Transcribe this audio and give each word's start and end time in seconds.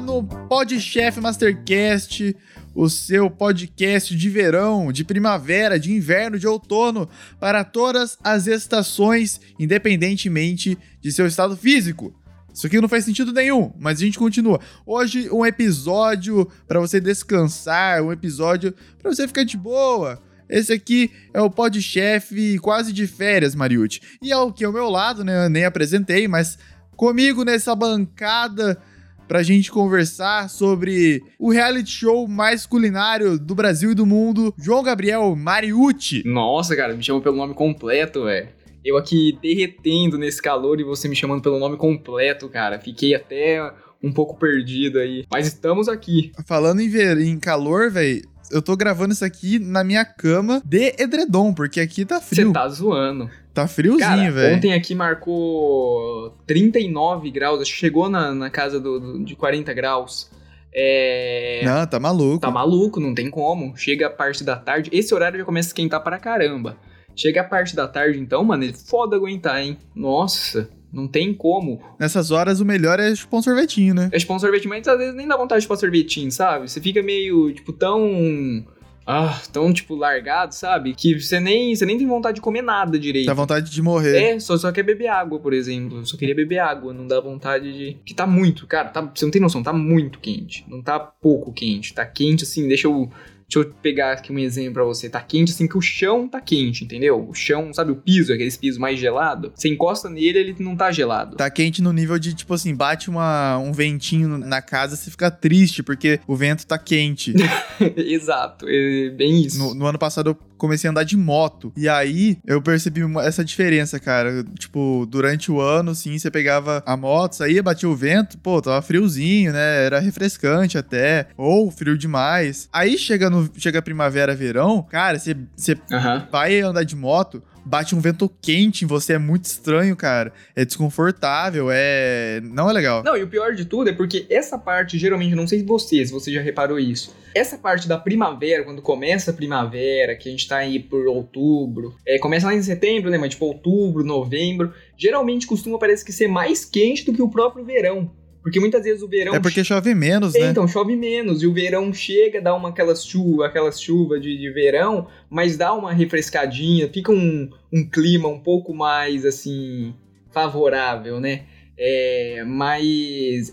No 0.00 0.22
Podchef 0.22 1.20
Mastercast, 1.20 2.36
o 2.74 2.88
seu 2.90 3.30
podcast 3.30 4.14
de 4.14 4.28
verão, 4.28 4.92
de 4.92 5.02
primavera, 5.02 5.80
de 5.80 5.90
inverno, 5.90 6.38
de 6.38 6.46
outono, 6.46 7.08
para 7.40 7.64
todas 7.64 8.18
as 8.22 8.46
estações, 8.46 9.40
independentemente 9.58 10.76
de 11.00 11.10
seu 11.10 11.26
estado 11.26 11.56
físico. 11.56 12.14
Isso 12.52 12.66
aqui 12.66 12.78
não 12.78 12.88
faz 12.88 13.06
sentido 13.06 13.32
nenhum, 13.32 13.72
mas 13.78 13.98
a 13.98 14.04
gente 14.04 14.18
continua. 14.18 14.60
Hoje, 14.84 15.30
um 15.30 15.44
episódio 15.46 16.46
para 16.68 16.78
você 16.78 17.00
descansar, 17.00 18.02
um 18.02 18.12
episódio 18.12 18.74
para 18.98 19.10
você 19.10 19.26
ficar 19.26 19.44
de 19.44 19.56
boa. 19.56 20.22
Esse 20.46 20.74
aqui 20.74 21.10
é 21.32 21.40
o 21.40 21.50
Podchef 21.50 22.58
quase 22.58 22.92
de 22.92 23.06
férias, 23.06 23.54
Mariucci. 23.54 24.02
E 24.20 24.30
é 24.30 24.36
o 24.36 24.52
que 24.52 24.64
ao 24.64 24.72
meu 24.72 24.90
lado, 24.90 25.24
né? 25.24 25.46
Eu 25.46 25.50
nem 25.50 25.64
apresentei, 25.64 26.28
mas 26.28 26.58
comigo 26.96 27.44
nessa 27.44 27.74
bancada 27.74 28.78
pra 29.26 29.42
gente 29.42 29.70
conversar 29.70 30.48
sobre 30.48 31.22
o 31.38 31.50
reality 31.50 31.90
show 31.90 32.26
mais 32.28 32.66
culinário 32.66 33.38
do 33.38 33.54
Brasil 33.54 33.92
e 33.92 33.94
do 33.94 34.06
mundo, 34.06 34.54
João 34.58 34.82
Gabriel 34.82 35.34
Mariucci. 35.36 36.22
Nossa, 36.24 36.76
cara, 36.76 36.94
me 36.94 37.02
chama 37.02 37.20
pelo 37.20 37.36
nome 37.36 37.54
completo, 37.54 38.24
velho. 38.24 38.48
Eu 38.84 38.96
aqui 38.96 39.36
derretendo 39.42 40.16
nesse 40.16 40.40
calor 40.40 40.78
e 40.78 40.84
você 40.84 41.08
me 41.08 41.16
chamando 41.16 41.42
pelo 41.42 41.58
nome 41.58 41.76
completo, 41.76 42.48
cara. 42.48 42.78
Fiquei 42.78 43.14
até 43.14 43.60
um 44.02 44.12
pouco 44.12 44.38
perdido 44.38 44.98
aí. 45.00 45.24
Mas 45.30 45.48
estamos 45.48 45.88
aqui. 45.88 46.30
Falando 46.46 46.80
em 46.80 46.88
ver 46.88 47.18
em 47.18 47.38
calor, 47.38 47.90
velho, 47.90 48.22
eu 48.50 48.62
tô 48.62 48.76
gravando 48.76 49.12
isso 49.12 49.24
aqui 49.24 49.58
na 49.58 49.82
minha 49.84 50.04
cama 50.04 50.62
de 50.64 50.94
edredom, 50.98 51.52
porque 51.52 51.80
aqui 51.80 52.04
tá 52.04 52.20
frio. 52.20 52.48
Você 52.48 52.52
tá 52.52 52.68
zoando. 52.68 53.30
Tá 53.52 53.66
friozinho, 53.66 54.32
velho. 54.32 54.56
Ontem 54.56 54.74
aqui 54.74 54.94
marcou 54.94 56.36
39 56.46 57.30
graus, 57.30 57.60
acho 57.60 57.72
que 57.72 57.78
chegou 57.78 58.08
na, 58.08 58.34
na 58.34 58.50
casa 58.50 58.78
do, 58.78 59.00
do, 59.00 59.24
de 59.24 59.34
40 59.34 59.72
graus. 59.72 60.30
É... 60.74 61.62
Não, 61.64 61.86
tá 61.86 61.98
maluco. 61.98 62.40
Tá 62.40 62.50
maluco, 62.50 63.00
não 63.00 63.14
tem 63.14 63.30
como. 63.30 63.74
Chega 63.76 64.08
a 64.08 64.10
parte 64.10 64.44
da 64.44 64.56
tarde, 64.56 64.90
esse 64.92 65.14
horário 65.14 65.38
já 65.38 65.44
começa 65.44 65.68
a 65.68 65.70
esquentar 65.70 66.02
para 66.02 66.18
caramba. 66.18 66.76
Chega 67.16 67.40
a 67.40 67.44
parte 67.44 67.74
da 67.74 67.88
tarde, 67.88 68.20
então, 68.20 68.44
mano, 68.44 68.64
é 68.64 68.72
foda 68.74 69.16
aguentar, 69.16 69.62
hein? 69.62 69.78
Nossa, 69.94 70.68
não 70.96 71.06
tem 71.06 71.34
como. 71.34 71.80
Nessas 72.00 72.30
horas, 72.30 72.60
o 72.60 72.64
melhor 72.64 72.98
é 72.98 73.14
chupar 73.14 73.40
um 73.40 73.42
sorvetinho, 73.42 73.94
né? 73.94 74.08
É 74.10 74.18
chupar 74.18 74.38
um 74.38 74.40
sorvetinho, 74.40 74.70
mas 74.70 74.88
às 74.88 74.98
vezes 74.98 75.14
nem 75.14 75.28
dá 75.28 75.36
vontade 75.36 75.60
de 75.60 75.64
chupar 75.64 75.76
sorvetinho, 75.76 76.32
sabe? 76.32 76.68
Você 76.68 76.80
fica 76.80 77.02
meio, 77.02 77.52
tipo, 77.52 77.72
tão 77.72 78.64
ah, 79.06 79.40
tão, 79.52 79.72
tipo, 79.72 79.94
largado, 79.94 80.52
sabe? 80.52 80.92
Que 80.92 81.20
você 81.20 81.38
nem, 81.38 81.76
você 81.76 81.86
nem 81.86 81.96
tem 81.96 82.06
vontade 82.08 82.36
de 82.36 82.40
comer 82.40 82.62
nada 82.62 82.98
direito. 82.98 83.26
Dá 83.26 83.34
vontade 83.34 83.70
de 83.70 83.80
morrer. 83.80 84.16
É, 84.16 84.40
só, 84.40 84.56
só 84.56 84.72
quer 84.72 84.82
beber 84.82 85.06
água, 85.06 85.38
por 85.38 85.52
exemplo. 85.52 86.04
Só 86.04 86.16
queria 86.16 86.34
beber 86.34 86.58
água, 86.58 86.92
não 86.92 87.06
dá 87.06 87.20
vontade 87.20 87.72
de. 87.72 87.96
Que 88.04 88.12
tá 88.12 88.26
muito, 88.26 88.66
cara, 88.66 88.88
tá, 88.88 89.00
você 89.02 89.24
não 89.24 89.30
tem 89.30 89.40
noção, 89.40 89.62
tá 89.62 89.72
muito 89.72 90.18
quente. 90.18 90.64
Não 90.66 90.82
tá 90.82 90.98
pouco 90.98 91.52
quente. 91.52 91.94
Tá 91.94 92.04
quente 92.04 92.42
assim, 92.42 92.66
deixa 92.66 92.88
eu 92.88 93.08
Deixa 93.48 93.68
eu 93.68 93.74
pegar 93.80 94.12
aqui 94.12 94.32
um 94.32 94.38
exemplo 94.38 94.74
pra 94.74 94.84
você. 94.84 95.08
Tá 95.08 95.20
quente 95.20 95.52
assim 95.52 95.68
que 95.68 95.78
o 95.78 95.80
chão 95.80 96.28
tá 96.28 96.40
quente, 96.40 96.84
entendeu? 96.84 97.28
O 97.28 97.34
chão, 97.34 97.72
sabe 97.72 97.92
o 97.92 97.96
piso, 97.96 98.32
aqueles 98.32 98.56
pisos 98.56 98.78
mais 98.78 98.98
gelado? 98.98 99.52
Você 99.54 99.68
encosta 99.68 100.10
nele, 100.10 100.38
ele 100.38 100.56
não 100.58 100.76
tá 100.76 100.90
gelado. 100.90 101.36
Tá 101.36 101.48
quente 101.48 101.80
no 101.80 101.92
nível 101.92 102.18
de, 102.18 102.34
tipo 102.34 102.52
assim, 102.52 102.74
bate 102.74 103.08
uma, 103.08 103.56
um 103.58 103.72
ventinho 103.72 104.36
na 104.36 104.60
casa, 104.60 104.96
você 104.96 105.10
fica 105.10 105.30
triste, 105.30 105.82
porque 105.82 106.18
o 106.26 106.34
vento 106.34 106.66
tá 106.66 106.76
quente. 106.76 107.34
Exato, 107.96 108.66
é 108.68 109.10
bem 109.10 109.42
isso. 109.42 109.58
No, 109.58 109.74
no 109.74 109.86
ano 109.86 109.98
passado 109.98 110.30
eu 110.30 110.34
comecei 110.56 110.88
a 110.88 110.90
andar 110.90 111.04
de 111.04 111.16
moto. 111.16 111.72
E 111.76 111.88
aí 111.88 112.38
eu 112.46 112.60
percebi 112.60 113.02
essa 113.20 113.44
diferença, 113.44 113.98
cara. 113.98 114.44
Tipo, 114.58 115.06
durante 115.08 115.50
o 115.50 115.60
ano, 115.60 115.90
assim, 115.90 116.18
você 116.18 116.30
pegava 116.30 116.82
a 116.86 116.96
moto, 116.96 117.34
saía, 117.34 117.62
batia 117.62 117.88
o 117.88 117.96
vento, 117.96 118.38
pô, 118.38 118.60
tava 118.60 118.80
friozinho, 118.82 119.52
né? 119.52 119.84
Era 119.84 120.00
refrescante 120.00 120.78
até. 120.78 121.28
Ou 121.36 121.70
frio 121.70 121.96
demais. 121.96 122.68
Aí 122.72 122.98
chega, 122.98 123.30
no, 123.30 123.50
chega 123.56 123.82
primavera, 123.82 124.34
verão, 124.34 124.82
cara, 124.82 125.18
você, 125.18 125.36
você 125.56 125.72
uhum. 125.72 126.22
vai 126.30 126.60
andar 126.60 126.84
de 126.84 126.96
moto 126.96 127.42
bate 127.66 127.96
um 127.96 128.00
vento 128.00 128.30
quente 128.40 128.84
em 128.84 128.88
você, 128.88 129.14
é 129.14 129.18
muito 129.18 129.46
estranho, 129.46 129.96
cara. 129.96 130.32
É 130.54 130.64
desconfortável, 130.64 131.66
é. 131.70 132.40
Não 132.42 132.70
é 132.70 132.72
legal. 132.72 133.02
Não, 133.02 133.16
e 133.16 133.22
o 133.24 133.28
pior 133.28 133.54
de 133.54 133.64
tudo 133.64 133.90
é 133.90 133.92
porque 133.92 134.24
essa 134.30 134.56
parte, 134.56 134.96
geralmente, 134.96 135.34
não 135.34 135.48
sei 135.48 135.58
se 135.58 135.64
você, 135.64 136.06
se 136.06 136.12
você 136.12 136.32
já 136.32 136.40
reparou 136.40 136.78
isso. 136.78 137.14
Essa 137.34 137.58
parte 137.58 137.88
da 137.88 137.98
primavera, 137.98 138.64
quando 138.64 138.80
começa 138.80 139.32
a 139.32 139.34
primavera, 139.34 140.14
que 140.14 140.28
a 140.28 140.32
gente 140.32 140.46
tá 140.46 140.58
aí 140.58 140.78
por 140.78 141.06
outubro, 141.08 141.94
é, 142.06 142.18
começa 142.18 142.46
lá 142.46 142.54
em 142.54 142.62
setembro, 142.62 143.10
né? 143.10 143.18
Mas 143.18 143.30
tipo 143.30 143.44
outubro, 143.44 144.04
novembro, 144.04 144.72
geralmente 144.96 145.46
costuma 145.46 145.78
parece 145.78 146.04
que 146.04 146.12
ser 146.12 146.28
mais 146.28 146.64
quente 146.64 147.04
do 147.04 147.12
que 147.12 147.20
o 147.20 147.28
próprio 147.28 147.64
verão. 147.64 148.10
Porque 148.46 148.60
muitas 148.60 148.84
vezes 148.84 149.02
o 149.02 149.08
verão. 149.08 149.34
É 149.34 149.40
porque 149.40 149.64
chove 149.64 149.92
menos, 149.92 150.32
né? 150.34 150.50
Então, 150.50 150.68
chove 150.68 150.94
menos. 150.94 151.42
E 151.42 151.48
o 151.48 151.52
verão 151.52 151.92
chega, 151.92 152.40
dá 152.40 152.54
uma 152.54 152.68
aquelas 152.68 153.04
chuva, 153.04 153.44
aquelas 153.44 153.82
chuvas 153.82 154.22
de, 154.22 154.38
de 154.38 154.48
verão, 154.50 155.08
mas 155.28 155.56
dá 155.56 155.74
uma 155.74 155.92
refrescadinha, 155.92 156.88
fica 156.88 157.10
um, 157.10 157.50
um 157.72 157.84
clima 157.90 158.28
um 158.28 158.38
pouco 158.38 158.72
mais 158.72 159.26
assim 159.26 159.92
favorável, 160.30 161.18
né? 161.18 161.42
É, 161.76 162.44
mas 162.46 163.52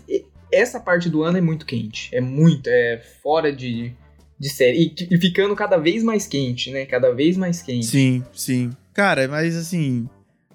essa 0.52 0.78
parte 0.78 1.10
do 1.10 1.24
ano 1.24 1.38
é 1.38 1.40
muito 1.40 1.66
quente. 1.66 2.14
É 2.14 2.20
muito, 2.20 2.68
é 2.68 3.02
fora 3.20 3.52
de, 3.52 3.92
de 4.38 4.48
série. 4.48 4.94
E, 4.96 5.08
e 5.12 5.18
ficando 5.18 5.56
cada 5.56 5.76
vez 5.76 6.04
mais 6.04 6.24
quente, 6.24 6.70
né? 6.70 6.86
Cada 6.86 7.12
vez 7.12 7.36
mais 7.36 7.60
quente. 7.60 7.86
Sim, 7.86 8.22
sim. 8.32 8.70
Cara, 8.92 9.26
mas 9.26 9.56
assim, 9.56 10.08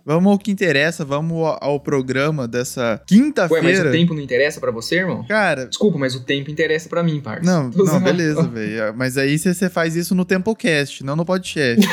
Vamos 0.09 0.31
ao 0.31 0.39
que 0.39 0.49
interessa, 0.49 1.05
vamos 1.05 1.55
ao 1.61 1.79
programa 1.79 2.47
dessa 2.47 2.99
quinta-feira. 3.05 3.63
Ué, 3.63 3.73
mas 3.73 3.87
o 3.87 3.91
tempo 3.91 4.15
não 4.15 4.21
interessa 4.23 4.59
para 4.59 4.71
você, 4.71 4.95
irmão? 4.95 5.23
Cara. 5.27 5.67
Desculpa, 5.67 5.99
mas 5.99 6.15
o 6.15 6.21
tempo 6.21 6.49
interessa 6.49 6.89
para 6.89 7.03
mim, 7.03 7.21
parça. 7.21 7.43
Não, 7.43 7.69
não, 7.85 8.01
beleza, 8.01 8.41
velho. 8.47 8.91
Mas 8.97 9.19
aí 9.19 9.37
você 9.37 9.69
faz 9.69 9.95
isso 9.95 10.15
no 10.15 10.25
Tempocast, 10.25 11.03
não 11.03 11.15
no 11.15 11.23
podcast. 11.23 11.87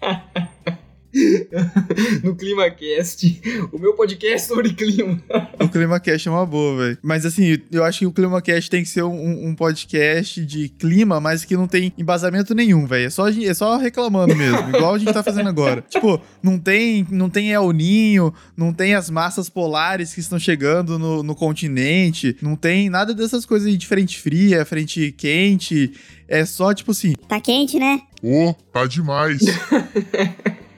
no 2.22 2.34
ClimaCast. 2.34 3.40
O 3.72 3.78
meu 3.78 3.94
podcast 3.94 4.46
sobre 4.48 4.72
clima. 4.72 5.20
o 5.60 5.68
ClimaCast 5.68 6.28
é 6.28 6.30
uma 6.30 6.46
boa, 6.46 6.76
velho. 6.76 6.98
Mas 7.02 7.26
assim, 7.26 7.58
eu 7.70 7.84
acho 7.84 8.00
que 8.00 8.06
o 8.06 8.12
ClimaCast 8.12 8.70
tem 8.70 8.82
que 8.82 8.88
ser 8.88 9.02
um, 9.02 9.48
um 9.48 9.54
podcast 9.54 10.44
de 10.44 10.68
clima, 10.68 11.20
mas 11.20 11.44
que 11.44 11.56
não 11.56 11.66
tem 11.66 11.92
embasamento 11.98 12.54
nenhum, 12.54 12.86
velho. 12.86 13.06
É 13.06 13.10
só, 13.10 13.28
é 13.28 13.54
só 13.54 13.76
reclamando 13.76 14.34
mesmo, 14.36 14.58
igual 14.74 14.94
a 14.94 14.98
gente 14.98 15.12
tá 15.12 15.22
fazendo 15.22 15.48
agora. 15.48 15.84
Tipo, 15.88 16.20
não 16.42 16.58
tem, 16.58 17.06
não 17.10 17.28
tem 17.28 17.52
El 17.52 17.72
Ninho, 17.72 18.32
não 18.56 18.72
tem 18.72 18.94
as 18.94 19.10
massas 19.10 19.48
polares 19.48 20.14
que 20.14 20.20
estão 20.20 20.38
chegando 20.38 20.98
no, 20.98 21.22
no 21.22 21.34
continente, 21.34 22.36
não 22.40 22.56
tem 22.56 22.88
nada 22.88 23.14
dessas 23.14 23.44
coisas 23.44 23.76
de 23.76 23.86
frente 23.86 24.20
fria, 24.20 24.64
frente 24.64 25.12
quente. 25.12 25.92
É 26.28 26.44
só, 26.44 26.72
tipo 26.72 26.92
assim. 26.92 27.14
Tá 27.28 27.40
quente, 27.40 27.78
né? 27.78 28.00
Ô, 28.22 28.50
oh, 28.50 28.54
tá 28.72 28.86
demais. 28.86 29.40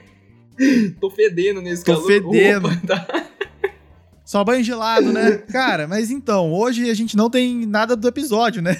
Tô 0.99 1.09
fedendo 1.09 1.61
nesse 1.61 1.83
Tô 1.83 1.93
calor. 1.93 2.07
fedendo. 2.07 2.67
Opa, 2.67 2.81
tá. 2.87 3.07
Só 4.25 4.41
banho 4.43 4.63
gelado, 4.63 5.11
né? 5.11 5.31
Cara, 5.51 5.85
mas 5.85 6.09
então, 6.09 6.51
hoje 6.51 6.89
a 6.89 6.93
gente 6.93 7.15
não 7.15 7.29
tem 7.29 7.65
nada 7.65 7.95
do 7.95 8.07
episódio, 8.07 8.61
né? 8.61 8.75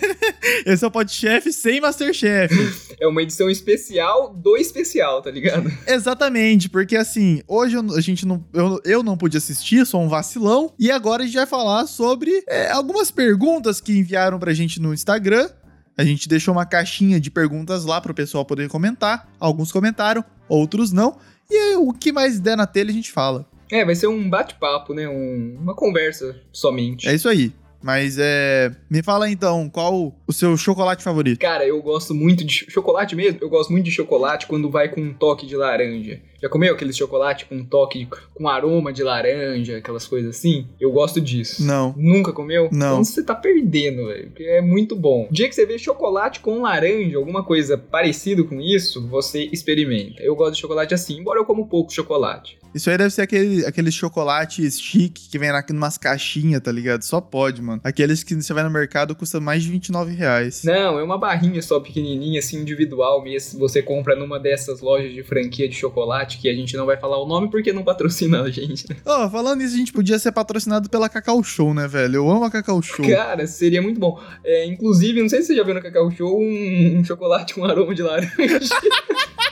Esse 0.66 0.86
é 0.86 0.88
o 0.88 0.92
Podchef 0.92 1.52
sem 1.52 1.82
Masterchef. 1.82 2.96
É 3.00 3.06
uma 3.06 3.22
edição 3.22 3.50
especial 3.50 4.34
do 4.34 4.56
especial, 4.56 5.22
tá 5.22 5.30
ligado? 5.30 5.70
Exatamente, 5.86 6.70
porque 6.70 6.96
assim, 6.96 7.42
hoje 7.46 7.76
a 7.78 8.02
gente 8.02 8.26
não. 8.26 8.44
Eu, 8.54 8.80
eu 8.86 9.04
não 9.04 9.18
pude 9.18 9.36
assistir, 9.36 9.86
sou 9.86 10.02
um 10.02 10.08
vacilão. 10.08 10.74
E 10.80 10.90
agora 10.90 11.24
a 11.24 11.26
gente 11.26 11.36
vai 11.36 11.46
falar 11.46 11.88
sobre 11.88 12.44
é, 12.48 12.72
algumas 12.72 13.12
perguntas 13.12 13.82
que 13.82 13.98
enviaram 13.98 14.40
pra 14.40 14.54
gente 14.54 14.80
no 14.80 14.94
Instagram. 14.94 15.50
A 15.98 16.04
gente 16.04 16.28
deixou 16.28 16.54
uma 16.54 16.66
caixinha 16.66 17.20
de 17.20 17.30
perguntas 17.30 17.86
lá 17.86 18.02
pro 18.02 18.14
pessoal 18.14 18.46
poder 18.46 18.68
comentar. 18.70 19.30
Alguns 19.40 19.72
comentaram, 19.72 20.24
outros 20.50 20.92
não. 20.92 21.18
E 21.50 21.76
o 21.76 21.94
que 21.94 22.12
mais 22.12 22.40
der 22.40 22.58
na 22.58 22.68
telha 22.68 22.90
a 22.90 22.94
gente 22.94 23.12
fala. 23.12 23.46
É, 23.72 23.84
vai 23.84 23.96
ser 23.96 24.08
um 24.08 24.30
bate-papo, 24.30 24.94
né? 24.94 25.08
Um, 25.08 25.58
uma 25.60 25.76
conversa 25.76 26.40
somente. 26.52 27.08
É 27.08 27.14
isso 27.14 27.28
aí. 27.28 27.52
Mas 27.82 28.18
é. 28.18 28.72
Me 28.90 29.04
fala 29.04 29.30
então, 29.30 29.70
qual 29.70 30.16
o 30.26 30.32
seu 30.32 30.56
chocolate 30.56 31.04
favorito? 31.04 31.40
Cara, 31.40 31.66
eu 31.68 31.82
gosto 31.82 32.16
muito 32.16 32.46
de. 32.46 32.66
Chocolate 32.70 33.14
mesmo? 33.14 33.40
Eu 33.42 33.50
gosto 33.50 33.72
muito 33.72 33.86
de 33.86 33.92
chocolate 33.92 34.48
quando 34.48 34.70
vai 34.70 34.88
com 34.88 35.02
um 35.02 35.14
toque 35.14 35.46
de 35.46 35.58
laranja. 35.58 36.22
Já 36.44 36.50
comeu 36.50 36.74
aquele 36.74 36.92
chocolate 36.92 37.46
com 37.46 37.56
um 37.56 37.64
toque, 37.64 38.06
com 38.34 38.50
aroma 38.50 38.92
de 38.92 39.02
laranja, 39.02 39.78
aquelas 39.78 40.06
coisas 40.06 40.36
assim? 40.36 40.68
Eu 40.78 40.92
gosto 40.92 41.22
disso. 41.22 41.64
Não. 41.64 41.96
Nunca 41.98 42.34
comeu? 42.34 42.68
Não. 42.70 42.96
Então 42.96 43.06
você 43.06 43.24
tá 43.24 43.34
perdendo, 43.34 44.08
velho. 44.08 44.28
Porque 44.28 44.44
é 44.44 44.62
muito 44.62 44.94
bom. 44.94 45.26
O 45.32 45.34
dia 45.34 45.48
que 45.48 45.56
você 45.56 45.66
vê 45.66 45.80
chocolate 45.80 46.42
com 46.42 46.62
laranja, 46.62 47.16
alguma 47.16 47.46
coisa 47.46 47.78
parecido 47.78 48.44
com 48.44 48.60
isso, 48.60 49.08
você 49.08 49.48
experimenta. 49.54 50.22
Eu 50.22 50.36
gosto 50.36 50.56
de 50.56 50.60
chocolate 50.60 50.94
assim, 50.94 51.18
embora 51.18 51.40
eu 51.40 51.46
como 51.46 51.70
pouco 51.70 51.94
chocolate. 51.94 52.60
Isso 52.74 52.90
aí 52.90 52.98
deve 52.98 53.12
ser 53.12 53.22
aquele, 53.22 53.66
aqueles 53.66 53.94
chocolates 53.94 54.82
chique 54.82 55.30
que 55.30 55.38
vem 55.38 55.52
na, 55.52 55.64
numas 55.70 55.98
caixinhas, 55.98 56.60
tá 56.60 56.72
ligado? 56.72 57.04
Só 57.04 57.22
pode, 57.22 57.62
mano. 57.62 57.80
Aqueles 57.84 58.24
que 58.24 58.34
você 58.34 58.52
vai 58.52 58.64
no 58.64 58.70
mercado 58.70 59.16
custa 59.16 59.40
mais 59.40 59.62
de 59.64 59.70
29 59.70 60.14
reais. 60.14 60.64
Não, 60.64 60.98
é 60.98 61.04
uma 61.04 61.18
barrinha 61.18 61.62
só 61.62 61.80
pequenininha, 61.80 62.40
assim, 62.40 62.60
individual 62.60 63.24
mesmo. 63.24 63.60
Você 63.60 63.82
compra 63.82 64.16
numa 64.16 64.40
dessas 64.40 64.82
lojas 64.82 65.14
de 65.14 65.22
franquia 65.22 65.70
de 65.70 65.76
chocolate, 65.76 66.33
que 66.38 66.50
a 66.50 66.54
gente 66.54 66.76
não 66.76 66.86
vai 66.86 66.98
falar 66.98 67.22
o 67.22 67.28
nome 67.28 67.50
porque 67.50 67.74
não 67.74 67.84
patrocina 67.84 68.42
a 68.42 68.50
gente, 68.50 68.90
né? 68.90 68.96
Ó, 69.06 69.26
oh, 69.26 69.30
falando 69.30 69.60
nisso, 69.60 69.76
a 69.76 69.78
gente 69.78 69.94
podia 69.94 70.20
ser 70.20 70.32
patrocinado 70.32 70.90
pela 70.90 71.10
Cacau 71.10 71.44
Show, 71.44 71.74
né, 71.74 71.88
velho? 71.88 72.16
Eu 72.16 72.30
amo 72.30 72.46
a 72.46 72.52
Cacau 72.52 72.82
Show. 72.82 73.08
Cara, 73.08 73.46
seria 73.48 73.82
muito 73.82 74.00
bom. 74.00 74.20
É, 74.44 74.66
inclusive, 74.66 75.22
não 75.22 75.30
sei 75.30 75.42
se 75.42 75.48
você 75.48 75.56
já 75.56 75.64
viu 75.64 75.74
no 75.74 75.82
Cacau 75.82 76.12
Show 76.12 76.40
um, 76.40 77.00
um 77.00 77.04
chocolate 77.04 77.54
com 77.54 77.64
aroma 77.66 77.94
de 77.94 78.02
laranja. 78.02 78.34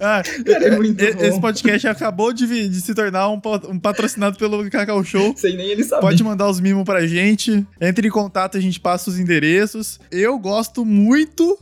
Ah, 0.00 0.22
Cara, 0.44 0.64
é 0.64 0.76
muito 0.76 1.00
esse 1.00 1.30
bom. 1.30 1.40
podcast 1.40 1.86
acabou 1.86 2.32
de, 2.32 2.68
de 2.68 2.80
se 2.80 2.94
tornar 2.94 3.28
um, 3.28 3.40
um, 3.68 3.78
patrocinado 3.78 4.36
pelo 4.36 4.68
Cacau 4.70 5.04
Show. 5.04 5.34
Sem 5.36 5.56
nem 5.56 5.68
ele 5.68 5.84
saber. 5.84 6.00
Pode 6.00 6.24
mandar 6.24 6.48
os 6.48 6.58
mimos 6.58 6.84
pra 6.84 7.06
gente. 7.06 7.64
Entre 7.80 8.08
em 8.08 8.10
contato, 8.10 8.56
a 8.56 8.60
gente 8.60 8.80
passa 8.80 9.10
os 9.10 9.18
endereços. 9.18 10.00
Eu 10.10 10.38
gosto 10.38 10.84
muito 10.84 11.58